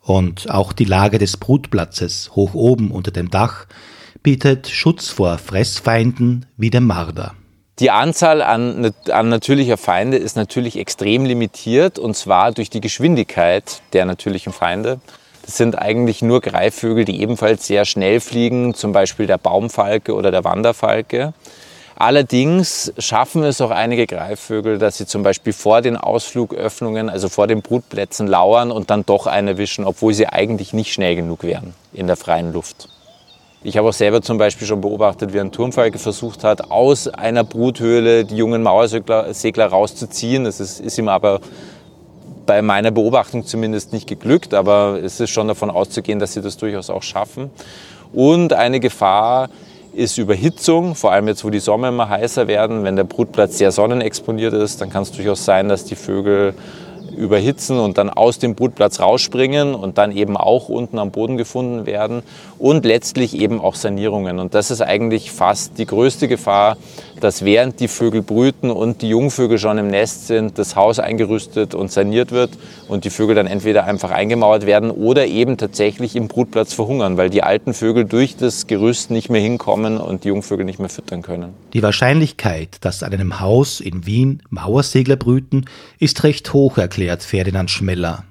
Und 0.02 0.50
auch 0.50 0.74
die 0.74 0.86
Lage 0.86 1.18
des 1.18 1.38
Brutplatzes 1.38 2.32
hoch 2.36 2.54
oben 2.54 2.92
unter 2.92 3.12
dem 3.12 3.30
Dach 3.30 3.66
bietet 4.24 4.68
Schutz 4.68 5.10
vor 5.10 5.38
Fressfeinden 5.38 6.46
wie 6.58 6.70
dem 6.70 6.86
Marder. 6.86 7.36
Die 7.80 7.92
Anzahl 7.92 8.42
an, 8.42 8.92
an, 9.10 9.30
natürlicher 9.30 9.78
Feinde 9.78 10.18
ist 10.18 10.36
natürlich 10.36 10.78
extrem 10.78 11.26
limitiert 11.26 11.98
und 11.98 12.16
zwar 12.16 12.52
durch 12.52 12.70
die 12.70 12.82
Geschwindigkeit 12.82 13.82
der 13.94 14.06
natürlichen 14.06 14.52
Feinde. 14.52 15.00
Das 15.46 15.56
sind 15.56 15.78
eigentlich 15.80 16.22
nur 16.22 16.42
Greifvögel, 16.42 17.06
die 17.06 17.22
ebenfalls 17.22 17.66
sehr 17.66 17.86
schnell 17.86 18.20
fliegen, 18.20 18.74
zum 18.74 18.92
Beispiel 18.92 19.28
der 19.28 19.38
Baumfalke 19.38 20.14
oder 20.14 20.30
der 20.30 20.44
Wanderfalke. 20.44 21.34
Allerdings 22.02 22.94
schaffen 22.98 23.44
es 23.44 23.60
auch 23.60 23.72
einige 23.72 24.08
Greifvögel, 24.08 24.78
dass 24.78 24.98
sie 24.98 25.06
zum 25.06 25.22
Beispiel 25.22 25.52
vor 25.52 25.82
den 25.82 25.98
Ausflugöffnungen, 25.98 27.10
also 27.10 27.28
vor 27.28 27.46
den 27.46 27.62
Brutplätzen 27.62 28.26
lauern 28.26 28.72
und 28.72 28.90
dann 28.90 29.06
doch 29.06 29.28
eine 29.28 29.58
wischen, 29.58 29.84
obwohl 29.84 30.14
sie 30.14 30.26
eigentlich 30.26 30.72
nicht 30.72 30.94
schnell 30.94 31.18
genug 31.18 31.44
wären 31.44 31.74
in 31.92 32.08
der 32.08 32.16
freien 32.16 32.54
Luft. 32.54 32.88
Ich 33.64 33.76
habe 33.76 33.90
auch 33.90 33.94
selber 33.94 34.22
zum 34.22 34.38
Beispiel 34.38 34.66
schon 34.66 34.80
beobachtet, 34.80 35.34
wie 35.34 35.42
ein 35.42 35.52
Turmfalke 35.52 36.00
versucht 36.00 36.46
hat, 36.46 36.72
aus 36.72 37.10
einer 37.10 37.44
Bruthöhle 37.44 38.24
die 38.24 38.38
jungen 38.38 38.64
Mauersegler 38.64 39.66
rauszuziehen. 39.66 40.46
Das 40.46 40.62
ist, 40.62 40.80
ist 40.80 40.98
ihm 40.98 41.10
aber 41.10 41.42
bei 42.46 42.62
meiner 42.62 42.92
Beobachtung 42.92 43.46
zumindest 43.46 43.92
nicht 43.92 44.08
geglückt, 44.08 44.54
aber 44.54 45.02
es 45.04 45.20
ist 45.20 45.32
schon 45.32 45.50
davon 45.50 45.70
auszugehen, 45.70 46.20
dass 46.20 46.32
sie 46.32 46.42
das 46.42 46.56
durchaus 46.56 46.90
auch 46.90 47.04
schaffen. 47.04 47.52
Und 48.14 48.54
eine 48.54 48.80
Gefahr 48.80 49.50
ist 49.94 50.18
Überhitzung, 50.18 50.96
vor 50.96 51.12
allem 51.12 51.28
jetzt, 51.28 51.44
wo 51.44 51.50
die 51.50 51.60
Sommer 51.60 51.90
immer 51.90 52.10
heißer 52.10 52.48
werden. 52.48 52.84
Wenn 52.84 52.96
der 52.96 53.04
Brutplatz 53.04 53.58
sehr 53.58 53.72
sonnenexponiert 53.72 54.54
ist, 54.54 54.82
dann 54.82 54.90
kann 54.90 55.04
es 55.04 55.12
durchaus 55.12 55.46
sein, 55.46 55.70
dass 55.70 55.86
die 55.86 55.96
Vögel 55.96 56.54
überhitzen 57.20 57.80
und 57.80 57.98
dann 57.98 58.10
aus 58.10 58.40
dem 58.40 58.56
Brutplatz 58.56 59.00
rausspringen 59.00 59.76
und 59.76 59.98
dann 59.98 60.16
eben 60.16 60.38
auch 60.38 60.70
unten 60.70 60.98
am 60.98 61.12
Boden 61.12 61.38
gefunden 61.38 61.86
werden. 61.86 62.24
und 62.60 62.86
letztlich 62.86 63.40
eben 63.40 63.62
auch 63.62 63.74
Sanierungen. 63.74 64.38
Und 64.38 64.54
das 64.54 64.70
ist 64.70 64.82
eigentlich 64.82 65.32
fast 65.32 65.78
die 65.78 65.86
größte 65.86 66.28
Gefahr, 66.28 66.78
dass 67.22 67.44
während 67.44 67.80
die 67.80 67.88
Vögel 67.88 68.22
brüten 68.22 68.70
und 68.70 69.02
die 69.02 69.10
Jungvögel 69.10 69.58
schon 69.58 69.78
im 69.78 69.88
Nest 69.88 70.28
sind, 70.28 70.58
das 70.58 70.76
Haus 70.76 71.00
eingerüstet 71.00 71.74
und 71.74 71.92
saniert 71.92 72.32
wird 72.32 72.52
und 72.88 73.06
die 73.06 73.10
Vögel 73.10 73.36
dann 73.36 73.48
entweder 73.48 73.86
einfach 73.86 74.12
eingemauert 74.12 74.66
werden 74.66 74.92
oder 74.92 75.26
eben 75.26 75.58
tatsächlich 75.58 76.16
im 76.16 76.28
Brutplatz 76.28 76.74
verhungern, 76.74 77.18
weil 77.18 77.30
die 77.30 77.44
alten 77.44 77.74
Vögel 77.74 78.06
durch 78.06 78.36
das 78.36 78.68
Gerüst 78.68 79.12
nicht 79.12 79.30
mehr 79.30 79.42
hinkommen 79.42 79.98
und 79.98 80.24
die 80.24 80.30
Jungvögel 80.30 80.66
nicht 80.66 80.80
mehr 80.80 80.90
füttern 80.90 81.22
können. 81.22 81.54
Die 81.74 81.84
Wahrscheinlichkeit, 81.84 82.78
dass 82.82 83.04
an 83.04 83.14
einem 83.14 83.40
Haus 83.40 83.80
in 83.80 84.06
Wien 84.06 84.42
Mauersegler 84.50 85.16
brüten, 85.16 85.66
ist 86.00 86.24
recht 86.24 86.54
hoch, 86.54 86.78
erklärt 86.78 87.09
Ferdinand 87.18 87.72
Schmeller. 87.72 88.24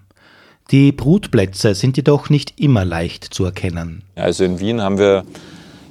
Die 0.70 0.92
Brutplätze 0.92 1.74
sind 1.74 1.96
jedoch 1.96 2.28
nicht 2.28 2.60
immer 2.60 2.84
leicht 2.84 3.24
zu 3.24 3.44
erkennen. 3.44 4.02
Also 4.16 4.44
in 4.44 4.60
Wien 4.60 4.82
haben 4.82 4.98
wir 4.98 5.24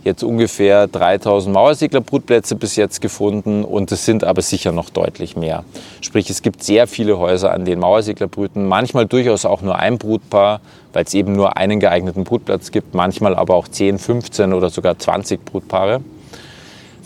jetzt 0.04 0.24
ungefähr 0.24 0.88
3000 0.88 1.54
Mauerseglerbrutplätze 1.54 2.56
bis 2.56 2.76
jetzt 2.76 3.02
gefunden 3.02 3.64
und 3.64 3.92
es 3.92 4.06
sind 4.06 4.24
aber 4.24 4.42
sicher 4.42 4.72
noch 4.72 4.90
deutlich 4.90 5.36
mehr. 5.36 5.64
Sprich, 6.02 6.30
es 6.30 6.42
gibt 6.42 6.64
sehr 6.64 6.88
viele 6.88 7.18
Häuser, 7.18 7.52
an 7.52 7.66
denen 7.66 7.82
Mauersegler 7.82 8.28
brüten, 8.28 8.68
manchmal 8.68 9.06
durchaus 9.06 9.46
auch 9.46 9.62
nur 9.62 9.78
ein 9.78 9.98
Brutpaar, 9.98 10.62
weil 10.94 11.04
es 11.06 11.14
eben 11.14 11.34
nur 11.34 11.58
einen 11.58 11.80
geeigneten 11.80 12.24
Brutplatz 12.24 12.72
gibt, 12.72 12.94
manchmal 12.94 13.36
aber 13.36 13.56
auch 13.56 13.68
10, 13.68 14.00
15 14.00 14.54
oder 14.54 14.70
sogar 14.70 14.98
20 14.98 15.44
Brutpaare 15.44 16.02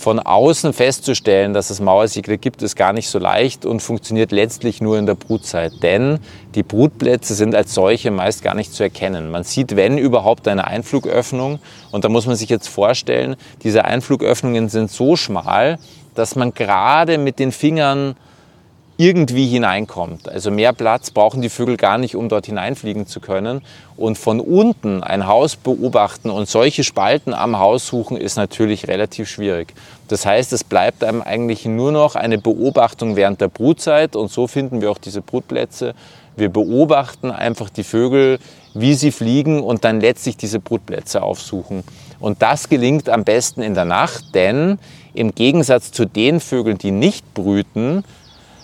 von 0.01 0.20
außen 0.20 0.74
festzustellen, 0.74 1.53
dass 1.53 1.70
es 1.70 1.79
Mauersegler 1.79 2.38
gibt, 2.38 2.62
ist 2.63 2.75
gar 2.75 2.91
nicht 2.91 3.08
so 3.08 3.20
leicht 3.20 3.65
und 3.65 3.81
funktioniert 3.81 4.31
letztlich 4.31 4.81
nur 4.81 4.98
in 4.98 5.05
der 5.05 5.15
Brutzeit. 5.15 5.74
Denn 5.84 6.20
die 6.55 6.63
Brutplätze 6.63 7.36
sind 7.36 7.53
als 7.53 7.74
solche 7.74 8.10
meist 8.10 8.43
gar 8.43 8.55
nicht 8.55 8.74
zu 8.74 8.84
erkennen. 8.84 9.29
Man 9.29 9.43
sieht, 9.43 9.75
wenn 9.75 9.98
überhaupt, 9.98 10.48
eine 10.48 10.65
Einflugöffnung. 10.65 11.60
Und 11.91 12.03
da 12.03 12.10
muss 12.10 12.25
man 12.25 12.36
sich 12.36 12.50
jetzt 12.50 12.67
vorstellen, 12.67 13.36
diese 13.63 13.86
Einflugöffnungen 13.86 14.70
sind 14.70 14.91
so 14.91 15.15
schmal, 15.15 15.77
dass 16.15 16.36
man 16.36 16.53
gerade 16.53 17.17
mit 17.17 17.38
den 17.38 17.51
Fingern 17.51 18.15
irgendwie 18.98 19.48
hineinkommt. 19.48 20.30
Also 20.30 20.52
mehr 20.52 20.74
Platz 20.74 21.12
brauchen 21.12 21.42
die 21.42 21.50
Vögel 21.50 21.78
gar 21.78 21.98
nicht, 21.98 22.16
um 22.16 22.30
dort 22.30 22.46
hineinfliegen 22.46 23.08
zu 23.08 23.20
können. 23.20 23.62
Und 23.98 24.18
von 24.18 24.40
unten 24.40 25.04
ein 25.04 25.28
Haus 25.28 25.56
beobachten 25.56 26.30
und 26.30 26.48
solche 26.48 26.84
Spalten 26.84 27.34
am 27.34 27.58
Haus 27.58 27.88
suchen, 27.88 28.18
ist 28.18 28.36
natürlich 28.36 28.88
relativ 28.88 29.28
schwierig. 29.30 29.74
Das 30.08 30.26
heißt, 30.26 30.54
es 30.54 30.64
bleibt 30.64 31.04
einem 31.04 31.22
eigentlich 31.22 31.66
nur 31.66 31.92
noch 31.92 32.16
eine 32.16 32.38
Beobachtung 32.38 33.16
während 33.16 33.42
der 33.42 33.48
Brutzeit 33.48 34.16
und 34.16 34.32
so 34.32 34.48
finden 34.48 34.82
wir 34.82 34.92
auch 34.92 34.98
diese 34.98 35.22
Brutplätze. 35.22 35.96
Wir 36.36 36.50
beobachten 36.50 37.32
einfach 37.32 37.70
die 37.70 37.84
Vögel, 37.84 38.40
wie 38.74 38.94
sie 38.94 39.12
fliegen 39.12 39.62
und 39.62 39.84
dann 39.84 40.00
letztlich 40.00 40.38
diese 40.38 40.60
Brutplätze 40.60 41.22
aufsuchen. 41.22 41.84
Und 42.20 42.42
das 42.42 42.70
gelingt 42.70 43.10
am 43.10 43.24
besten 43.24 43.62
in 43.62 43.74
der 43.74 43.86
Nacht, 43.86 44.36
denn 44.36 44.80
im 45.14 45.36
Gegensatz 45.36 45.92
zu 45.92 46.06
den 46.06 46.40
Vögeln, 46.40 46.78
die 46.78 46.92
nicht 46.92 47.34
brüten, 47.34 48.04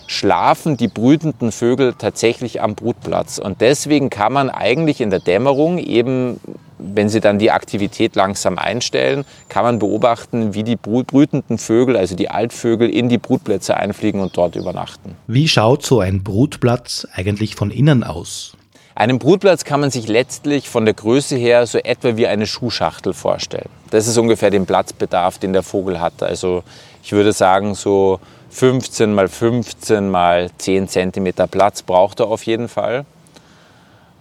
schlafen 0.08 0.78
die 0.78 0.88
brütenden 0.88 1.52
Vögel 1.52 1.94
tatsächlich 1.96 2.62
am 2.62 2.74
Brutplatz. 2.74 3.38
Und 3.38 3.60
deswegen 3.60 4.08
kann 4.08 4.32
man 4.32 4.48
eigentlich 4.48 5.02
in 5.02 5.10
der 5.10 5.20
Dämmerung 5.20 5.76
eben, 5.78 6.40
wenn 6.78 7.10
sie 7.10 7.20
dann 7.20 7.38
die 7.38 7.50
Aktivität 7.50 8.16
langsam 8.16 8.58
einstellen, 8.58 9.26
kann 9.50 9.64
man 9.64 9.78
beobachten, 9.78 10.54
wie 10.54 10.64
die 10.64 10.76
brütenden 10.76 11.58
Vögel, 11.58 11.96
also 11.96 12.16
die 12.16 12.30
Altvögel, 12.30 12.88
in 12.88 13.10
die 13.10 13.18
Brutplätze 13.18 13.76
einfliegen 13.76 14.22
und 14.22 14.36
dort 14.36 14.56
übernachten. 14.56 15.14
Wie 15.26 15.46
schaut 15.46 15.84
so 15.84 16.00
ein 16.00 16.24
Brutplatz 16.24 17.06
eigentlich 17.12 17.54
von 17.54 17.70
innen 17.70 18.02
aus? 18.02 18.54
Einen 18.94 19.18
Brutplatz 19.18 19.64
kann 19.64 19.80
man 19.80 19.90
sich 19.90 20.08
letztlich 20.08 20.68
von 20.70 20.86
der 20.86 20.94
Größe 20.94 21.36
her 21.36 21.66
so 21.66 21.78
etwa 21.78 22.16
wie 22.16 22.26
eine 22.26 22.46
Schuhschachtel 22.46 23.12
vorstellen. 23.12 23.68
Das 23.90 24.08
ist 24.08 24.16
ungefähr 24.16 24.50
den 24.50 24.64
Platzbedarf, 24.64 25.38
den 25.38 25.52
der 25.52 25.62
Vogel 25.62 26.00
hat. 26.00 26.22
Also 26.22 26.64
ich 27.02 27.12
würde 27.12 27.32
sagen, 27.32 27.74
so 27.74 28.18
15 28.50 29.14
mal 29.14 29.28
15 29.28 30.08
mal 30.08 30.50
10 30.58 30.88
cm 30.88 31.32
Platz 31.50 31.82
braucht 31.82 32.20
er 32.20 32.28
auf 32.28 32.44
jeden 32.44 32.68
Fall. 32.68 33.04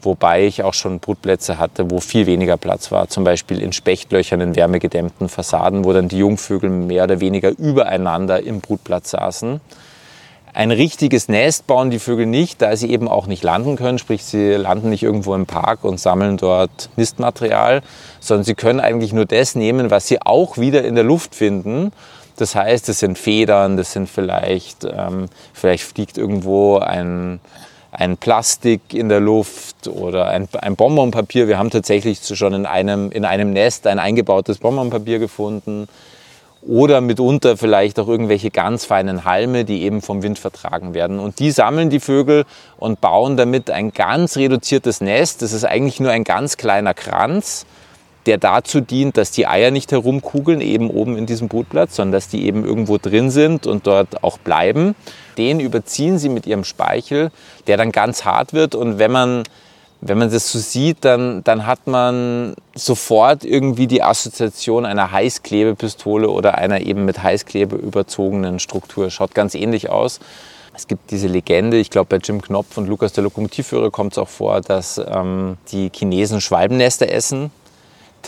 Wobei 0.02 0.46
ich 0.46 0.64
auch 0.64 0.74
schon 0.74 1.00
Brutplätze 1.00 1.58
hatte, 1.58 1.90
wo 1.90 2.00
viel 2.00 2.28
weniger 2.28 2.58
Platz 2.58 2.92
war. 2.92 3.08
Zum 3.08 3.24
Beispiel 3.24 3.62
in 3.62 3.74
Spechtlöchern 3.74 4.42
in 4.42 4.56
wärmegedämmten 4.56 5.28
Fassaden, 5.28 5.86
wo 5.86 5.94
dann 5.94 6.08
die 6.08 6.20
Jungvögel 6.20 6.70
mehr 6.70 7.06
oder 7.06 7.20
weniger 7.20 7.50
übereinander 7.58 8.44
im 8.44 8.62
Brutplatz 8.62 9.12
saßen. 9.12 9.60
Ein 10.54 10.72
richtiges 10.72 11.28
Nest 11.28 11.68
bauen 11.68 11.92
die 11.92 12.00
Vögel 12.00 12.26
nicht, 12.26 12.62
da 12.62 12.76
sie 12.76 12.90
eben 12.90 13.08
auch 13.08 13.28
nicht 13.28 13.44
landen 13.44 13.76
können. 13.76 14.00
Sprich, 14.00 14.24
sie 14.24 14.54
landen 14.54 14.90
nicht 14.90 15.04
irgendwo 15.04 15.36
im 15.36 15.46
Park 15.46 15.84
und 15.84 16.00
sammeln 16.00 16.38
dort 16.38 16.90
Nistmaterial, 16.96 17.82
sondern 18.20 18.44
sie 18.44 18.56
können 18.56 18.80
eigentlich 18.80 19.14
nur 19.14 19.26
das 19.26 19.56
nehmen, 19.56 19.92
was 19.92 20.08
sie 20.08 20.22
auch 20.22 20.58
wieder 20.58 20.84
in 20.84 20.96
der 20.96 21.04
Luft 21.04 21.36
finden. 21.36 21.92
Das 22.38 22.56
heißt, 22.56 22.88
es 22.88 23.00
sind 23.00 23.18
Federn, 23.18 23.78
das 23.78 23.92
sind 23.92 24.08
vielleicht, 24.08 24.86
ähm, 24.86 25.26
vielleicht 25.54 25.84
fliegt 25.84 26.18
irgendwo 26.18 26.78
ein, 26.78 27.40
ein 27.92 28.16
Plastik 28.18 28.94
in 28.94 29.10
der 29.10 29.20
Luft 29.20 29.88
oder 29.88 30.28
ein, 30.28 30.48
ein 30.62 30.76
Bonbonpapier. 30.76 31.48
Wir 31.48 31.58
haben 31.58 31.72
tatsächlich 31.72 32.20
schon 32.24 32.54
in 32.54 32.66
einem, 32.68 33.12
in 33.12 33.26
einem 33.26 33.52
Nest 33.54 33.88
ein 33.88 33.98
eingebautes 33.98 34.60
Bonbonpapier 34.60 35.18
gefunden. 35.20 35.88
Oder 36.62 37.02
mitunter 37.02 37.56
vielleicht 37.56 38.00
auch 38.00 38.08
irgendwelche 38.08 38.52
ganz 38.52 38.86
feinen 38.86 39.24
Halme, 39.26 39.64
die 39.64 39.84
eben 39.84 40.02
vom 40.02 40.22
Wind 40.22 40.38
vertragen 40.38 40.94
werden. 40.94 41.20
Und 41.20 41.40
die 41.40 41.52
sammeln 41.52 41.90
die 41.90 42.00
Vögel 42.00 42.46
und 42.78 43.00
bauen 43.00 43.38
damit 43.38 43.72
ein 43.72 43.94
ganz 43.94 44.38
reduziertes 44.38 45.02
Nest. 45.02 45.42
Das 45.42 45.54
ist 45.54 45.64
eigentlich 45.64 46.00
nur 46.00 46.12
ein 46.12 46.24
ganz 46.24 46.58
kleiner 46.58 46.94
Kranz 46.94 47.66
der 48.28 48.38
dazu 48.38 48.82
dient, 48.82 49.18
dass 49.18 49.32
die 49.32 49.48
Eier 49.48 49.72
nicht 49.72 49.92
herumkugeln, 49.92 50.62
eben 50.62 50.90
oben 50.90 51.18
in 51.18 51.26
diesem 51.26 51.48
Brutplatz, 51.48 51.96
sondern 51.96 52.12
dass 52.12 52.28
die 52.28 52.46
eben 52.46 52.66
irgendwo 52.66 52.98
drin 52.98 53.32
sind 53.32 53.66
und 53.66 53.88
dort 53.88 54.24
auch 54.24 54.38
bleiben. 54.38 54.96
Den 55.38 55.60
überziehen 55.60 56.20
sie 56.20 56.30
mit 56.30 56.46
ihrem 56.46 56.64
Speichel, 56.64 57.32
der 57.68 57.78
dann 57.78 57.92
ganz 57.92 58.26
hart 58.26 58.54
wird. 58.54 58.76
Und 58.76 59.00
wenn 59.00 59.12
man, 59.12 59.44
wenn 60.02 60.18
man 60.18 60.30
das 60.30 60.52
so 60.52 60.60
sieht, 60.60 61.06
dann, 61.06 61.44
dann 61.46 61.66
hat 61.66 61.88
man 61.88 62.56
sofort 62.76 63.46
irgendwie 63.46 63.88
die 63.88 64.04
Assoziation 64.04 64.86
einer 64.86 65.12
Heißklebepistole 65.12 66.30
oder 66.30 66.58
einer 66.58 66.82
eben 66.82 67.06
mit 67.06 67.24
Heißklebe 67.24 67.78
überzogenen 67.78 68.60
Struktur. 68.60 69.10
Schaut 69.10 69.34
ganz 69.34 69.56
ähnlich 69.56 69.90
aus. 69.90 70.20
Es 70.76 70.88
gibt 70.88 71.10
diese 71.10 71.28
Legende, 71.28 71.78
ich 71.78 71.90
glaube 71.90 72.08
bei 72.10 72.18
Jim 72.18 72.40
Knopf 72.40 72.78
und 72.78 72.88
Lukas 72.88 73.12
der 73.14 73.24
Lokomotivführer 73.24 73.90
kommt 73.90 74.12
es 74.12 74.20
auch 74.20 74.28
vor, 74.28 74.62
dass 74.62 75.00
ähm, 75.00 75.58
die 75.72 75.90
Chinesen 75.92 76.40
Schwalbennester 76.40 77.10
essen 77.10 77.50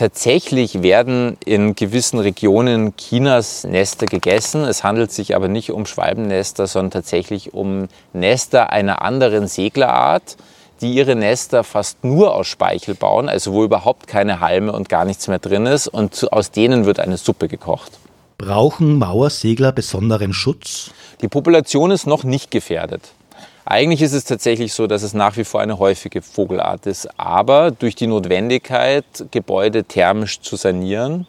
Tatsächlich 0.00 0.82
werden 0.82 1.36
in 1.44 1.74
gewissen 1.74 2.20
Regionen 2.20 2.96
Chinas 2.96 3.64
Nester 3.64 4.06
gegessen. 4.06 4.64
Es 4.64 4.82
handelt 4.82 5.12
sich 5.12 5.36
aber 5.36 5.46
nicht 5.46 5.72
um 5.72 5.84
Schwalbennester, 5.84 6.66
sondern 6.66 6.90
tatsächlich 6.90 7.52
um 7.52 7.86
Nester 8.14 8.70
einer 8.70 9.02
anderen 9.02 9.46
Seglerart, 9.46 10.38
die 10.80 10.94
ihre 10.94 11.16
Nester 11.16 11.64
fast 11.64 12.02
nur 12.02 12.34
aus 12.34 12.46
Speichel 12.46 12.94
bauen, 12.94 13.28
also 13.28 13.52
wo 13.52 13.62
überhaupt 13.62 14.06
keine 14.06 14.40
Halme 14.40 14.72
und 14.72 14.88
gar 14.88 15.04
nichts 15.04 15.28
mehr 15.28 15.38
drin 15.38 15.66
ist. 15.66 15.86
Und 15.86 16.32
aus 16.32 16.50
denen 16.50 16.86
wird 16.86 16.98
eine 16.98 17.18
Suppe 17.18 17.46
gekocht. 17.46 17.92
Brauchen 18.38 18.98
Mauersegler 18.98 19.70
besonderen 19.70 20.32
Schutz? 20.32 20.92
Die 21.20 21.28
Population 21.28 21.90
ist 21.90 22.06
noch 22.06 22.24
nicht 22.24 22.50
gefährdet. 22.50 23.10
Eigentlich 23.64 24.02
ist 24.02 24.14
es 24.14 24.24
tatsächlich 24.24 24.72
so, 24.72 24.86
dass 24.86 25.02
es 25.02 25.14
nach 25.14 25.36
wie 25.36 25.44
vor 25.44 25.60
eine 25.60 25.78
häufige 25.78 26.22
Vogelart 26.22 26.86
ist, 26.86 27.08
aber 27.18 27.70
durch 27.70 27.94
die 27.94 28.06
Notwendigkeit, 28.06 29.04
Gebäude 29.30 29.84
thermisch 29.84 30.40
zu 30.40 30.56
sanieren 30.56 31.26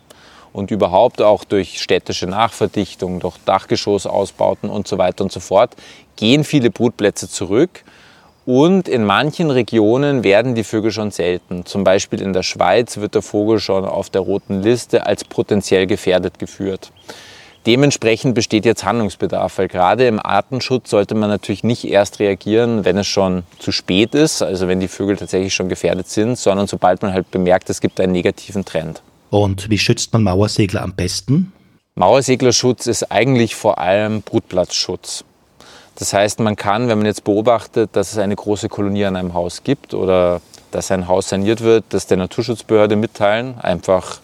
und 0.54 0.72
überhaupt 0.72 1.22
auch 1.22 1.44
durch 1.44 1.82
städtische 1.82 2.28
Nachverdichtung, 2.28 3.20
durch 3.20 3.38
Dachgeschossausbauten 3.46 4.70
und 4.70 4.88
so 4.88 4.98
weiter 4.98 5.24
und 5.24 5.32
so 5.32 5.39
fort, 5.39 5.76
gehen 6.15 6.44
viele 6.44 6.72
Brutplätze 6.72 7.30
zurück. 7.30 7.84
Und 8.46 8.88
in 8.88 9.06
manchen 9.06 9.52
Regionen 9.52 10.24
werden 10.24 10.56
die 10.56 10.63
Vögel 10.63 10.91
schon 10.91 11.12
selten. 11.12 11.65
Zum 11.65 11.84
Beispiel 11.84 12.22
in 12.22 12.34
der 12.34 12.44
Schweiz 12.44 12.98
wird 12.98 13.13
der 13.13 13.22
Vogel 13.22 13.60
schon 13.60 13.86
auf 13.86 14.10
der 14.10 14.22
roten 14.22 14.63
Liste 14.63 15.06
als 15.06 15.24
potenziell 15.24 15.86
gefährdet 15.86 16.39
geführt. 16.39 16.91
Dementsprechend 17.67 18.34
besteht 18.34 18.65
jetzt 18.65 18.84
Handlungsbedarf, 18.84 19.60
weil 19.60 19.67
gerade 19.67 20.08
im 20.08 20.19
Artenschutz 20.19 20.89
sollte 20.89 21.13
man 21.13 21.30
natürlich 21.30 21.63
nicht 21.63 21.86
erst 21.86 22.19
reagieren, 22.19 22.86
wenn 22.86 22.97
es 22.97 23.06
schon 23.06 23.43
zu 23.60 23.71
spät 23.71 24.15
ist, 24.15 24.41
also 24.41 24.67
wenn 24.67 24.80
die 24.80 24.88
Vögel 24.88 25.15
tatsächlich 25.15 25.54
schon 25.54 25.69
gefährdet 25.69 26.10
sind, 26.10 26.39
sondern 26.39 26.65
sobald 26.65 27.04
man 27.04 27.13
halt 27.13 27.30
bemerkt, 27.30 27.69
es 27.69 27.80
gibt 27.80 28.00
einen 28.00 28.13
negativen 28.13 28.65
Trend. 28.65 29.04
Und 29.30 29.69
wie 29.69 29.78
schützt 29.78 30.12
man 30.12 30.24
Mauersegler 30.24 30.82
am 30.82 30.93
besten? 30.93 31.54
Mauerseglerschutz 31.93 32.88
ist 32.88 33.12
eigentlich 33.12 33.56
vor 33.56 33.78
allem 33.78 34.24
Brutplatzschutz. 34.24 35.24
Das 35.95 36.13
heißt, 36.13 36.39
man 36.39 36.56
kann, 36.56 36.88
wenn 36.88 36.97
man 36.97 37.06
jetzt 37.06 37.24
beobachtet, 37.24 37.91
dass 37.93 38.12
es 38.12 38.17
eine 38.17 38.36
große 38.36 38.69
Kolonie 38.69 39.06
an 39.06 39.15
einem 39.15 39.36
Haus 39.36 39.63
gibt 39.63 39.93
oder 39.93 40.41
dass 40.71 40.89
ein 40.89 41.08
Haus 41.08 41.30
saniert 41.30 41.62
wird, 41.62 41.84
das 41.89 42.08
der 42.08 42.17
Naturschutzbehörde 42.17 42.95
mitteilen, 42.95 43.60
einfach 43.60 44.19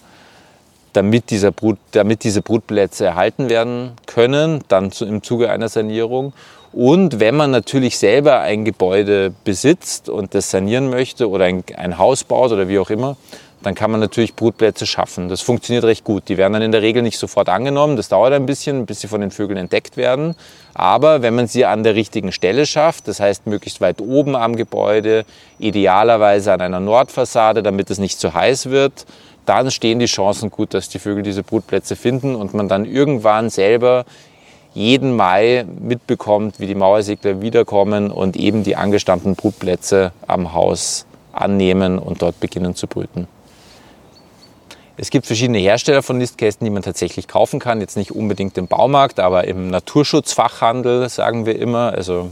damit, 0.98 1.30
dieser 1.30 1.52
Brut, 1.52 1.78
damit 1.92 2.24
diese 2.24 2.42
Brutplätze 2.42 3.06
erhalten 3.06 3.50
werden 3.50 3.92
können, 4.08 4.64
dann 4.68 4.92
im 5.00 5.22
Zuge 5.22 5.52
einer 5.52 5.70
Sanierung. 5.70 6.34
Und 6.74 7.20
wenn 7.20 7.36
man 7.36 7.52
natürlich 7.52 8.00
selber 8.00 8.40
ein 8.40 8.66
Gebäude 8.66 9.32
besitzt 9.44 10.10
und 10.10 10.34
das 10.34 10.50
sanieren 10.50 10.90
möchte 10.90 11.30
oder 11.30 11.46
ein, 11.46 11.64
ein 11.76 12.00
Haus 12.00 12.24
baut 12.24 12.52
oder 12.52 12.68
wie 12.68 12.80
auch 12.80 12.90
immer, 12.90 13.16
dann 13.62 13.76
kann 13.76 13.92
man 13.92 14.00
natürlich 14.00 14.36
Brutplätze 14.36 14.86
schaffen. 14.86 15.30
Das 15.30 15.42
funktioniert 15.42 15.84
recht 15.84 16.04
gut. 16.04 16.30
Die 16.30 16.38
werden 16.38 16.54
dann 16.54 16.62
in 16.62 16.72
der 16.72 16.82
Regel 16.82 17.04
nicht 17.04 17.18
sofort 17.18 17.50
angenommen. 17.50 17.96
Das 17.96 18.10
dauert 18.10 18.34
ein 18.34 18.46
bisschen, 18.46 18.86
bis 18.86 19.02
sie 19.02 19.08
von 19.08 19.22
den 19.22 19.32
Vögeln 19.32 19.58
entdeckt 19.58 19.98
werden. 19.98 20.36
Aber 20.74 21.22
wenn 21.22 21.36
man 21.36 21.48
sie 21.48 21.66
an 21.66 21.84
der 21.84 21.96
richtigen 21.96 22.32
Stelle 22.32 22.66
schafft, 22.66 23.08
das 23.08 23.20
heißt 23.20 23.46
möglichst 23.46 23.82
weit 23.82 24.02
oben 24.02 24.36
am 24.36 24.56
Gebäude, 24.56 25.26
idealerweise 25.60 26.54
an 26.54 26.62
einer 26.62 26.80
Nordfassade, 26.80 27.62
damit 27.64 27.90
es 27.90 27.98
nicht 27.98 28.20
zu 28.20 28.34
heiß 28.34 28.70
wird, 28.70 29.06
dann 29.48 29.72
stehen 29.72 30.00
die 30.00 30.06
Chancen 30.06 30.52
gut, 30.52 30.74
dass 30.74 30.90
die 30.90 31.00
Vögel 31.00 31.24
diese 31.24 31.42
Brutplätze 31.42 31.96
finden 31.96 32.36
und 32.36 32.54
man 32.54 32.68
dann 32.68 32.86
irgendwann 32.86 33.50
selber 33.50 34.06
jeden 34.74 35.16
Mai 35.16 35.66
mitbekommt, 35.80 36.60
wie 36.60 36.68
die 36.68 36.76
Mauersegler 36.76 37.42
wiederkommen 37.42 38.12
und 38.12 38.36
eben 38.36 38.64
die 38.64 38.76
angestammten 38.76 39.36
Brutplätze 39.36 40.12
am 40.28 40.54
Haus 40.54 41.06
annehmen 41.32 41.98
und 41.98 42.22
dort 42.22 42.40
beginnen 42.40 42.76
zu 42.76 42.88
brüten. 42.88 43.28
Es 45.00 45.12
gibt 45.12 45.28
verschiedene 45.28 45.60
Hersteller 45.60 46.02
von 46.02 46.18
Nistkästen, 46.18 46.66
die 46.66 46.72
man 46.72 46.82
tatsächlich 46.82 47.28
kaufen 47.28 47.60
kann. 47.60 47.82
Jetzt 47.82 47.98
nicht 47.98 48.12
unbedingt 48.12 48.58
im 48.58 48.68
Baumarkt, 48.68 49.20
aber 49.20 49.48
im 49.48 49.70
Naturschutzfachhandel, 49.70 51.08
sagen 51.08 51.46
wir 51.46 51.60
immer. 51.60 51.94
Also 51.94 52.32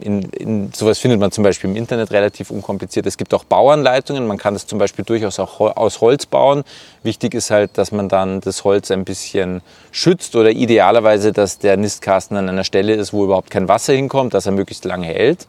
in, 0.00 0.22
in, 0.30 0.72
sowas 0.72 0.98
findet 0.98 1.20
man 1.20 1.32
zum 1.32 1.44
Beispiel 1.44 1.70
im 1.70 1.76
Internet 1.76 2.10
relativ 2.10 2.50
unkompliziert. 2.50 3.06
Es 3.06 3.16
gibt 3.16 3.34
auch 3.34 3.44
Bauanleitungen. 3.44 4.26
Man 4.26 4.38
kann 4.38 4.54
das 4.54 4.66
zum 4.66 4.78
Beispiel 4.78 5.04
durchaus 5.04 5.38
auch 5.38 5.60
aus 5.60 6.00
Holz 6.00 6.26
bauen. 6.26 6.64
Wichtig 7.02 7.34
ist 7.34 7.50
halt, 7.50 7.76
dass 7.78 7.92
man 7.92 8.08
dann 8.08 8.40
das 8.40 8.64
Holz 8.64 8.90
ein 8.90 9.04
bisschen 9.04 9.62
schützt 9.90 10.36
oder 10.36 10.50
idealerweise, 10.50 11.32
dass 11.32 11.58
der 11.58 11.76
Nistkasten 11.76 12.36
an 12.36 12.48
einer 12.48 12.64
Stelle 12.64 12.94
ist, 12.94 13.12
wo 13.12 13.24
überhaupt 13.24 13.50
kein 13.50 13.68
Wasser 13.68 13.92
hinkommt, 13.92 14.34
dass 14.34 14.46
er 14.46 14.52
möglichst 14.52 14.84
lange 14.84 15.06
hält. 15.06 15.46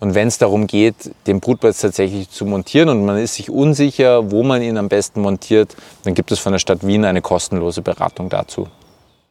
Und 0.00 0.14
wenn 0.14 0.28
es 0.28 0.38
darum 0.38 0.66
geht, 0.66 1.10
den 1.26 1.40
Brutplatz 1.40 1.80
tatsächlich 1.80 2.30
zu 2.30 2.46
montieren 2.46 2.88
und 2.88 3.04
man 3.04 3.18
ist 3.18 3.34
sich 3.34 3.50
unsicher, 3.50 4.30
wo 4.30 4.44
man 4.44 4.62
ihn 4.62 4.78
am 4.78 4.88
besten 4.88 5.20
montiert, 5.20 5.74
dann 6.04 6.14
gibt 6.14 6.30
es 6.30 6.38
von 6.38 6.52
der 6.52 6.60
Stadt 6.60 6.86
Wien 6.86 7.04
eine 7.04 7.20
kostenlose 7.20 7.82
Beratung 7.82 8.28
dazu. 8.28 8.68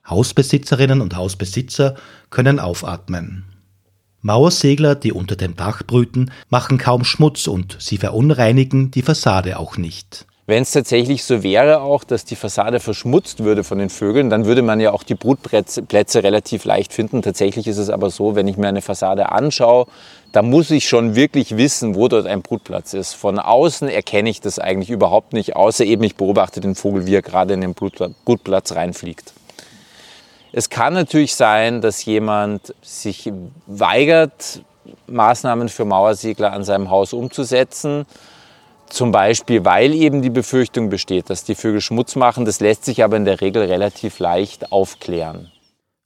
Hausbesitzerinnen 0.10 1.02
und 1.02 1.16
Hausbesitzer 1.16 1.96
können 2.30 2.60
aufatmen. 2.60 3.46
Mauersegler, 4.22 4.96
die 4.96 5.14
unter 5.14 5.36
dem 5.36 5.56
Dach 5.56 5.84
brüten, 5.84 6.32
machen 6.50 6.78
kaum 6.78 7.04
Schmutz 7.04 7.48
und 7.48 7.78
sie 7.80 7.98
verunreinigen 7.98 8.92
die 8.92 9.02
Fassade 9.02 9.60
auch 9.60 9.78
nicht. 9.78 10.26
Wenn 10.50 10.64
es 10.64 10.72
tatsächlich 10.72 11.26
so 11.26 11.44
wäre 11.44 11.82
auch, 11.82 12.06
dass 12.06 12.24
die 12.24 12.38
Fassade 12.38 12.80
verschmutzt 12.80 13.44
würde 13.44 13.66
von 13.66 13.80
den 13.80 13.90
Vögeln, 13.90 14.30
dann 14.30 14.46
würde 14.46 14.62
man 14.62 14.80
ja 14.80 14.94
auch 14.94 15.04
die 15.04 15.14
Brutplätze 15.14 16.24
relativ 16.24 16.64
leicht 16.64 16.94
finden. 16.94 17.22
Tatsächlich 17.22 17.68
ist 17.68 17.78
es 17.78 17.90
aber 17.90 18.10
so, 18.10 18.36
wenn 18.36 18.48
ich 18.48 18.56
mir 18.56 18.70
eine 18.70 18.82
Fassade 18.82 19.30
anschaue, 19.34 19.88
da 20.32 20.42
muss 20.42 20.72
ich 20.72 20.88
schon 20.88 21.16
wirklich 21.16 21.58
wissen, 21.58 21.96
wo 21.96 22.08
dort 22.08 22.28
ein 22.28 22.44
Brutplatz 22.44 22.94
ist. 22.94 23.14
Von 23.14 23.40
außen 23.40 23.90
erkenne 23.90 24.30
ich 24.30 24.40
das 24.40 24.58
eigentlich 24.58 24.90
überhaupt 24.90 25.34
nicht, 25.34 25.58
außer 25.58 25.84
eben 25.84 26.04
ich 26.04 26.16
beobachte 26.16 26.62
den 26.62 26.76
Vogel, 26.76 27.08
wie 27.08 27.16
er 27.16 27.22
gerade 27.22 27.54
in 27.54 27.60
den 27.60 27.74
Brutplatz 27.74 28.72
reinfliegt. 28.72 29.34
Es 30.52 30.70
kann 30.70 30.94
natürlich 30.94 31.36
sein, 31.36 31.82
dass 31.82 32.06
jemand 32.06 32.74
sich 32.82 33.32
weigert, 33.66 34.62
Maßnahmen 35.08 35.70
für 35.70 35.86
Mauersegler 35.86 36.54
an 36.54 36.64
seinem 36.64 36.90
Haus 36.90 37.14
umzusetzen 37.14 38.06
zum 38.90 39.12
Beispiel, 39.12 39.66
weil 39.66 39.94
eben 39.94 40.22
die 40.22 40.30
Befürchtung 40.30 40.90
besteht, 40.90 41.30
dass 41.30 41.44
die 41.44 41.56
Vögel 41.56 41.82
Schmutz 41.82 42.16
machen. 42.16 42.46
Das 42.46 42.60
lässt 42.60 42.86
sich 42.86 43.04
aber 43.04 43.18
in 43.18 43.26
der 43.26 43.42
Regel 43.42 43.64
relativ 43.64 44.20
leicht 44.20 44.72
aufklären. 44.72 45.52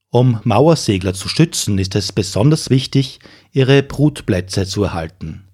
Um 0.10 0.42
Mauersegler 0.44 1.14
zu 1.14 1.30
schützen, 1.30 1.78
ist 1.78 1.96
es 1.96 2.12
besonders 2.12 2.70
wichtig, 2.70 3.20
ihre 3.52 3.82
Brutplätze 3.82 4.66
zu 4.66 4.84
erhalten. 4.84 5.48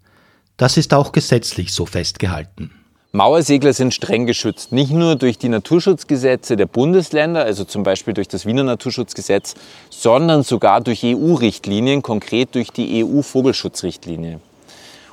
Das 0.57 0.77
ist 0.77 0.93
auch 0.93 1.11
gesetzlich 1.11 1.73
so 1.73 1.85
festgehalten. 1.85 2.71
Mauersegler 3.17 3.73
sind 3.73 3.95
streng 3.95 4.27
geschützt, 4.27 4.71
nicht 4.71 4.91
nur 4.91 5.15
durch 5.15 5.39
die 5.39 5.49
Naturschutzgesetze 5.49 6.55
der 6.55 6.67
Bundesländer, 6.67 7.43
also 7.43 7.63
zum 7.63 7.81
Beispiel 7.81 8.13
durch 8.13 8.27
das 8.27 8.45
Wiener 8.45 8.63
Naturschutzgesetz, 8.63 9.55
sondern 9.89 10.43
sogar 10.43 10.81
durch 10.81 11.03
EU-Richtlinien, 11.03 12.03
konkret 12.03 12.53
durch 12.53 12.69
die 12.69 13.03
EU-Vogelschutzrichtlinie. 13.03 14.39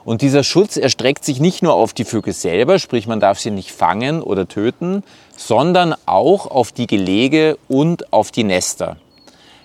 Und 0.05 0.21
dieser 0.21 0.45
Schutz 0.45 0.77
erstreckt 0.77 1.25
sich 1.25 1.41
nicht 1.41 1.63
nur 1.63 1.73
auf 1.73 1.95
die 1.95 2.05
Vögel 2.05 2.35
selber, 2.35 2.79
sprich 2.79 3.07
man 3.07 3.21
darf 3.21 3.39
sie 3.39 3.51
nicht 3.51 3.73
fangen 3.73 4.21
oder 4.21 4.47
töten, 4.47 5.03
sondern 5.39 5.95
auch 6.05 6.47
auf 6.47 6.73
die 6.73 6.87
Gelege 6.87 7.57
und 7.69 8.13
auf 8.13 8.31
die 8.31 8.45
Nester. 8.45 8.99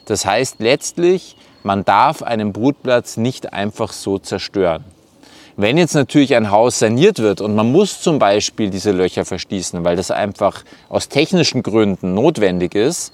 Das 0.06 0.26
heißt 0.26 0.60
letztlich, 0.60 1.36
man 1.64 1.84
darf 1.84 2.24
einen 2.24 2.54
Brutplatz 2.54 3.18
nicht 3.18 3.52
einfach 3.52 3.92
so 3.92 4.18
zerstören. 4.18 4.86
Wenn 5.62 5.78
jetzt 5.78 5.94
natürlich 5.94 6.36
ein 6.36 6.52
Haus 6.52 6.80
saniert 6.80 7.20
wird 7.20 7.42
und 7.42 7.54
man 7.54 7.70
muss 7.70 8.00
zum 8.00 8.18
Beispiel 8.18 8.70
diese 8.70 8.92
Löcher 8.92 9.26
verschließen, 9.26 9.84
weil 9.84 9.98
das 9.98 10.10
einfach 10.10 10.64
aus 10.88 11.10
technischen 11.10 11.64
Gründen 11.64 12.14
notwendig 12.14 12.76
ist, 12.76 13.12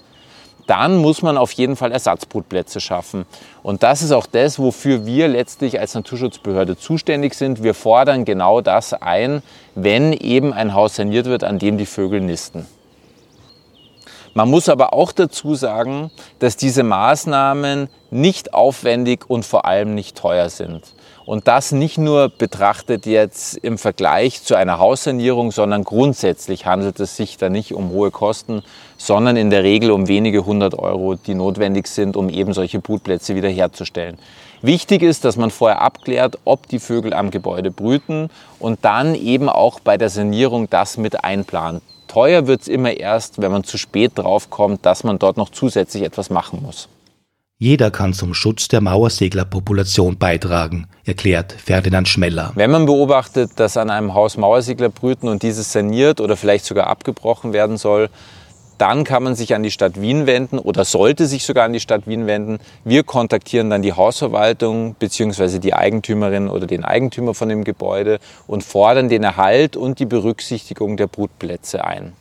dann 0.68 0.98
muss 0.98 1.22
man 1.22 1.38
auf 1.38 1.50
jeden 1.50 1.74
Fall 1.74 1.90
Ersatzbrutplätze 1.90 2.80
schaffen. 2.80 3.26
Und 3.64 3.82
das 3.82 4.00
ist 4.00 4.12
auch 4.12 4.26
das, 4.26 4.60
wofür 4.60 5.04
wir 5.06 5.26
letztlich 5.26 5.80
als 5.80 5.94
Naturschutzbehörde 5.94 6.78
zuständig 6.78 7.34
sind. 7.34 7.64
Wir 7.64 7.74
fordern 7.74 8.24
genau 8.24 8.60
das 8.60 8.92
ein, 8.92 9.42
wenn 9.74 10.12
eben 10.12 10.52
ein 10.52 10.72
Haus 10.72 10.94
saniert 10.94 11.26
wird, 11.26 11.42
an 11.42 11.58
dem 11.58 11.78
die 11.78 11.86
Vögel 11.86 12.20
nisten. 12.20 12.64
Man 14.34 14.48
muss 14.48 14.68
aber 14.68 14.92
auch 14.92 15.10
dazu 15.10 15.56
sagen, 15.56 16.12
dass 16.38 16.56
diese 16.56 16.84
Maßnahmen 16.84 17.88
nicht 18.12 18.54
aufwendig 18.54 19.28
und 19.28 19.44
vor 19.44 19.64
allem 19.64 19.96
nicht 19.96 20.16
teuer 20.16 20.48
sind. 20.48 20.92
Und 21.26 21.48
das 21.48 21.72
nicht 21.72 21.98
nur 21.98 22.28
betrachtet 22.28 23.04
jetzt 23.04 23.56
im 23.56 23.78
Vergleich 23.78 24.44
zu 24.44 24.54
einer 24.54 24.78
Haussanierung, 24.78 25.50
sondern 25.50 25.82
grundsätzlich 25.82 26.66
handelt 26.66 27.00
es 27.00 27.16
sich 27.16 27.36
da 27.36 27.48
nicht 27.48 27.74
um 27.74 27.90
hohe 27.90 28.12
Kosten, 28.12 28.62
sondern 28.96 29.36
in 29.36 29.50
der 29.50 29.64
Regel 29.64 29.90
um 29.90 30.06
wenige 30.06 30.46
hundert 30.46 30.78
Euro, 30.78 31.16
die 31.16 31.34
notwendig 31.34 31.88
sind, 31.88 32.16
um 32.16 32.28
eben 32.28 32.52
solche 32.52 32.78
Brutplätze 32.78 33.34
wiederherzustellen. 33.34 34.18
Wichtig 34.62 35.02
ist, 35.02 35.24
dass 35.24 35.36
man 35.36 35.50
vorher 35.50 35.82
abklärt, 35.82 36.38
ob 36.44 36.68
die 36.68 36.78
Vögel 36.78 37.12
am 37.12 37.32
Gebäude 37.32 37.72
brüten 37.72 38.30
und 38.60 38.84
dann 38.84 39.16
eben 39.16 39.48
auch 39.48 39.80
bei 39.80 39.98
der 39.98 40.10
Sanierung 40.10 40.70
das 40.70 40.96
mit 40.96 41.24
einplant. 41.24 41.82
Teuer 42.06 42.46
wird 42.46 42.62
es 42.62 42.68
immer 42.68 42.96
erst, 42.96 43.42
wenn 43.42 43.50
man 43.50 43.64
zu 43.64 43.78
spät 43.78 44.12
drauf 44.14 44.48
kommt, 44.48 44.86
dass 44.86 45.02
man 45.02 45.18
dort 45.18 45.38
noch 45.38 45.50
zusätzlich 45.50 46.04
etwas 46.04 46.30
machen 46.30 46.62
muss. 46.62 46.88
Jeder 47.58 47.90
kann 47.90 48.12
zum 48.12 48.34
Schutz 48.34 48.68
der 48.68 48.82
Mauerseglerpopulation 48.82 50.18
beitragen, 50.18 50.88
erklärt 51.06 51.52
Ferdinand 51.52 52.06
Schmeller. 52.06 52.52
Wenn 52.54 52.70
man 52.70 52.84
beobachtet, 52.84 53.52
dass 53.56 53.78
an 53.78 53.88
einem 53.88 54.12
Haus 54.12 54.36
Mauersegler 54.36 54.90
brüten 54.90 55.26
und 55.26 55.42
dieses 55.42 55.72
saniert 55.72 56.20
oder 56.20 56.36
vielleicht 56.36 56.66
sogar 56.66 56.88
abgebrochen 56.88 57.54
werden 57.54 57.78
soll, 57.78 58.10
dann 58.76 59.04
kann 59.04 59.22
man 59.22 59.34
sich 59.34 59.54
an 59.54 59.62
die 59.62 59.70
Stadt 59.70 59.98
Wien 59.98 60.26
wenden 60.26 60.58
oder 60.58 60.84
sollte 60.84 61.26
sich 61.26 61.46
sogar 61.46 61.64
an 61.64 61.72
die 61.72 61.80
Stadt 61.80 62.06
Wien 62.06 62.26
wenden. 62.26 62.58
Wir 62.84 63.04
kontaktieren 63.04 63.70
dann 63.70 63.80
die 63.80 63.94
Hausverwaltung 63.94 64.94
bzw. 64.98 65.58
die 65.58 65.72
Eigentümerin 65.72 66.50
oder 66.50 66.66
den 66.66 66.84
Eigentümer 66.84 67.32
von 67.32 67.48
dem 67.48 67.64
Gebäude 67.64 68.18
und 68.46 68.64
fordern 68.64 69.08
den 69.08 69.22
Erhalt 69.22 69.78
und 69.78 69.98
die 69.98 70.04
Berücksichtigung 70.04 70.98
der 70.98 71.06
Brutplätze 71.06 71.82
ein. 71.82 72.12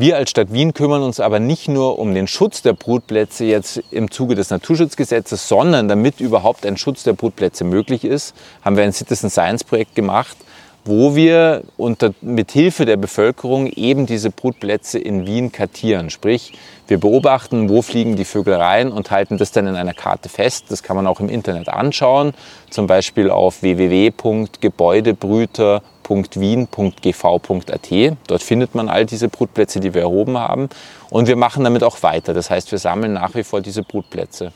Wir 0.00 0.16
als 0.16 0.30
Stadt 0.30 0.50
Wien 0.50 0.72
kümmern 0.72 1.02
uns 1.02 1.20
aber 1.20 1.40
nicht 1.40 1.68
nur 1.68 1.98
um 1.98 2.14
den 2.14 2.26
Schutz 2.26 2.62
der 2.62 2.72
Brutplätze 2.72 3.44
jetzt 3.44 3.82
im 3.90 4.10
Zuge 4.10 4.34
des 4.34 4.48
Naturschutzgesetzes, 4.48 5.46
sondern 5.46 5.88
damit 5.88 6.20
überhaupt 6.20 6.64
ein 6.64 6.78
Schutz 6.78 7.02
der 7.02 7.12
Brutplätze 7.12 7.64
möglich 7.64 8.06
ist, 8.06 8.34
haben 8.62 8.78
wir 8.78 8.84
ein 8.84 8.94
Citizen 8.94 9.28
Science 9.28 9.62
Projekt 9.62 9.94
gemacht, 9.94 10.38
wo 10.86 11.14
wir 11.14 11.64
unter, 11.76 12.14
mit 12.22 12.50
Hilfe 12.50 12.86
der 12.86 12.96
Bevölkerung 12.96 13.66
eben 13.66 14.06
diese 14.06 14.30
Brutplätze 14.30 14.98
in 14.98 15.26
Wien 15.26 15.52
kartieren. 15.52 16.08
Sprich, 16.08 16.54
wir 16.90 16.98
beobachten, 16.98 17.68
wo 17.68 17.82
fliegen 17.82 18.16
die 18.16 18.24
Vögel 18.24 18.54
rein 18.54 18.92
und 18.92 19.10
halten 19.10 19.38
das 19.38 19.52
dann 19.52 19.66
in 19.66 19.76
einer 19.76 19.94
Karte 19.94 20.28
fest. 20.28 20.66
Das 20.68 20.82
kann 20.82 20.96
man 20.96 21.06
auch 21.06 21.20
im 21.20 21.28
Internet 21.28 21.68
anschauen, 21.68 22.34
zum 22.68 22.86
Beispiel 22.86 23.30
auf 23.30 23.62
www.gebäudebrüter.de 23.62 25.80
www.wien.gv.at. 26.10 28.16
Dort 28.26 28.42
findet 28.42 28.74
man 28.74 28.88
all 28.88 29.06
diese 29.06 29.28
Brutplätze, 29.28 29.80
die 29.80 29.94
wir 29.94 30.02
erhoben 30.02 30.38
haben. 30.38 30.68
Und 31.08 31.28
wir 31.28 31.36
machen 31.36 31.64
damit 31.64 31.82
auch 31.82 32.02
weiter. 32.02 32.34
Das 32.34 32.50
heißt, 32.50 32.70
wir 32.72 32.78
sammeln 32.78 33.14
nach 33.14 33.34
wie 33.34 33.44
vor 33.44 33.60
diese 33.60 33.82
Brutplätze. 33.82 34.52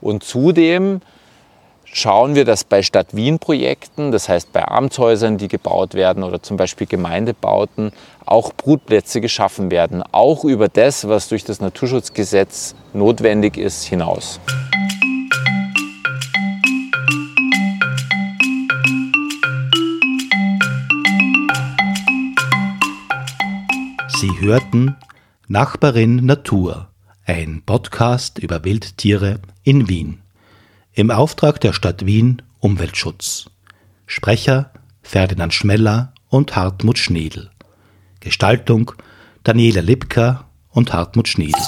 Und 0.00 0.22
zudem 0.22 1.00
schauen 1.94 2.34
wir, 2.34 2.44
dass 2.44 2.64
bei 2.64 2.82
Stadt 2.82 3.14
Wien 3.14 3.38
Projekten, 3.38 4.12
das 4.12 4.28
heißt 4.28 4.52
bei 4.52 4.66
Amtshäusern, 4.66 5.38
die 5.38 5.48
gebaut 5.48 5.94
werden 5.94 6.22
oder 6.24 6.42
zum 6.42 6.56
Beispiel 6.56 6.86
Gemeindebauten, 6.86 7.92
auch 8.26 8.52
Brutplätze 8.52 9.20
geschaffen 9.20 9.70
werden, 9.70 10.02
auch 10.12 10.44
über 10.44 10.68
das, 10.68 11.08
was 11.08 11.28
durch 11.28 11.44
das 11.44 11.60
Naturschutzgesetz 11.60 12.74
notwendig 12.92 13.56
ist, 13.56 13.84
hinaus. 13.84 14.40
Sie 24.08 24.40
hörten 24.40 24.96
Nachbarin 25.46 26.26
Natur, 26.26 26.88
ein 27.24 27.62
Podcast 27.64 28.38
über 28.38 28.64
Wildtiere 28.64 29.38
in 29.62 29.88
Wien. 29.88 30.23
Im 30.96 31.10
Auftrag 31.10 31.60
der 31.60 31.72
Stadt 31.72 32.06
Wien 32.06 32.40
Umweltschutz. 32.60 33.46
Sprecher 34.06 34.70
Ferdinand 35.02 35.52
Schmeller 35.52 36.12
und 36.28 36.54
Hartmut 36.54 36.98
Schnedel. 36.98 37.50
Gestaltung 38.20 38.92
Daniela 39.42 39.80
Lipka 39.80 40.44
und 40.70 40.92
Hartmut 40.92 41.26
Schnedel. 41.26 41.60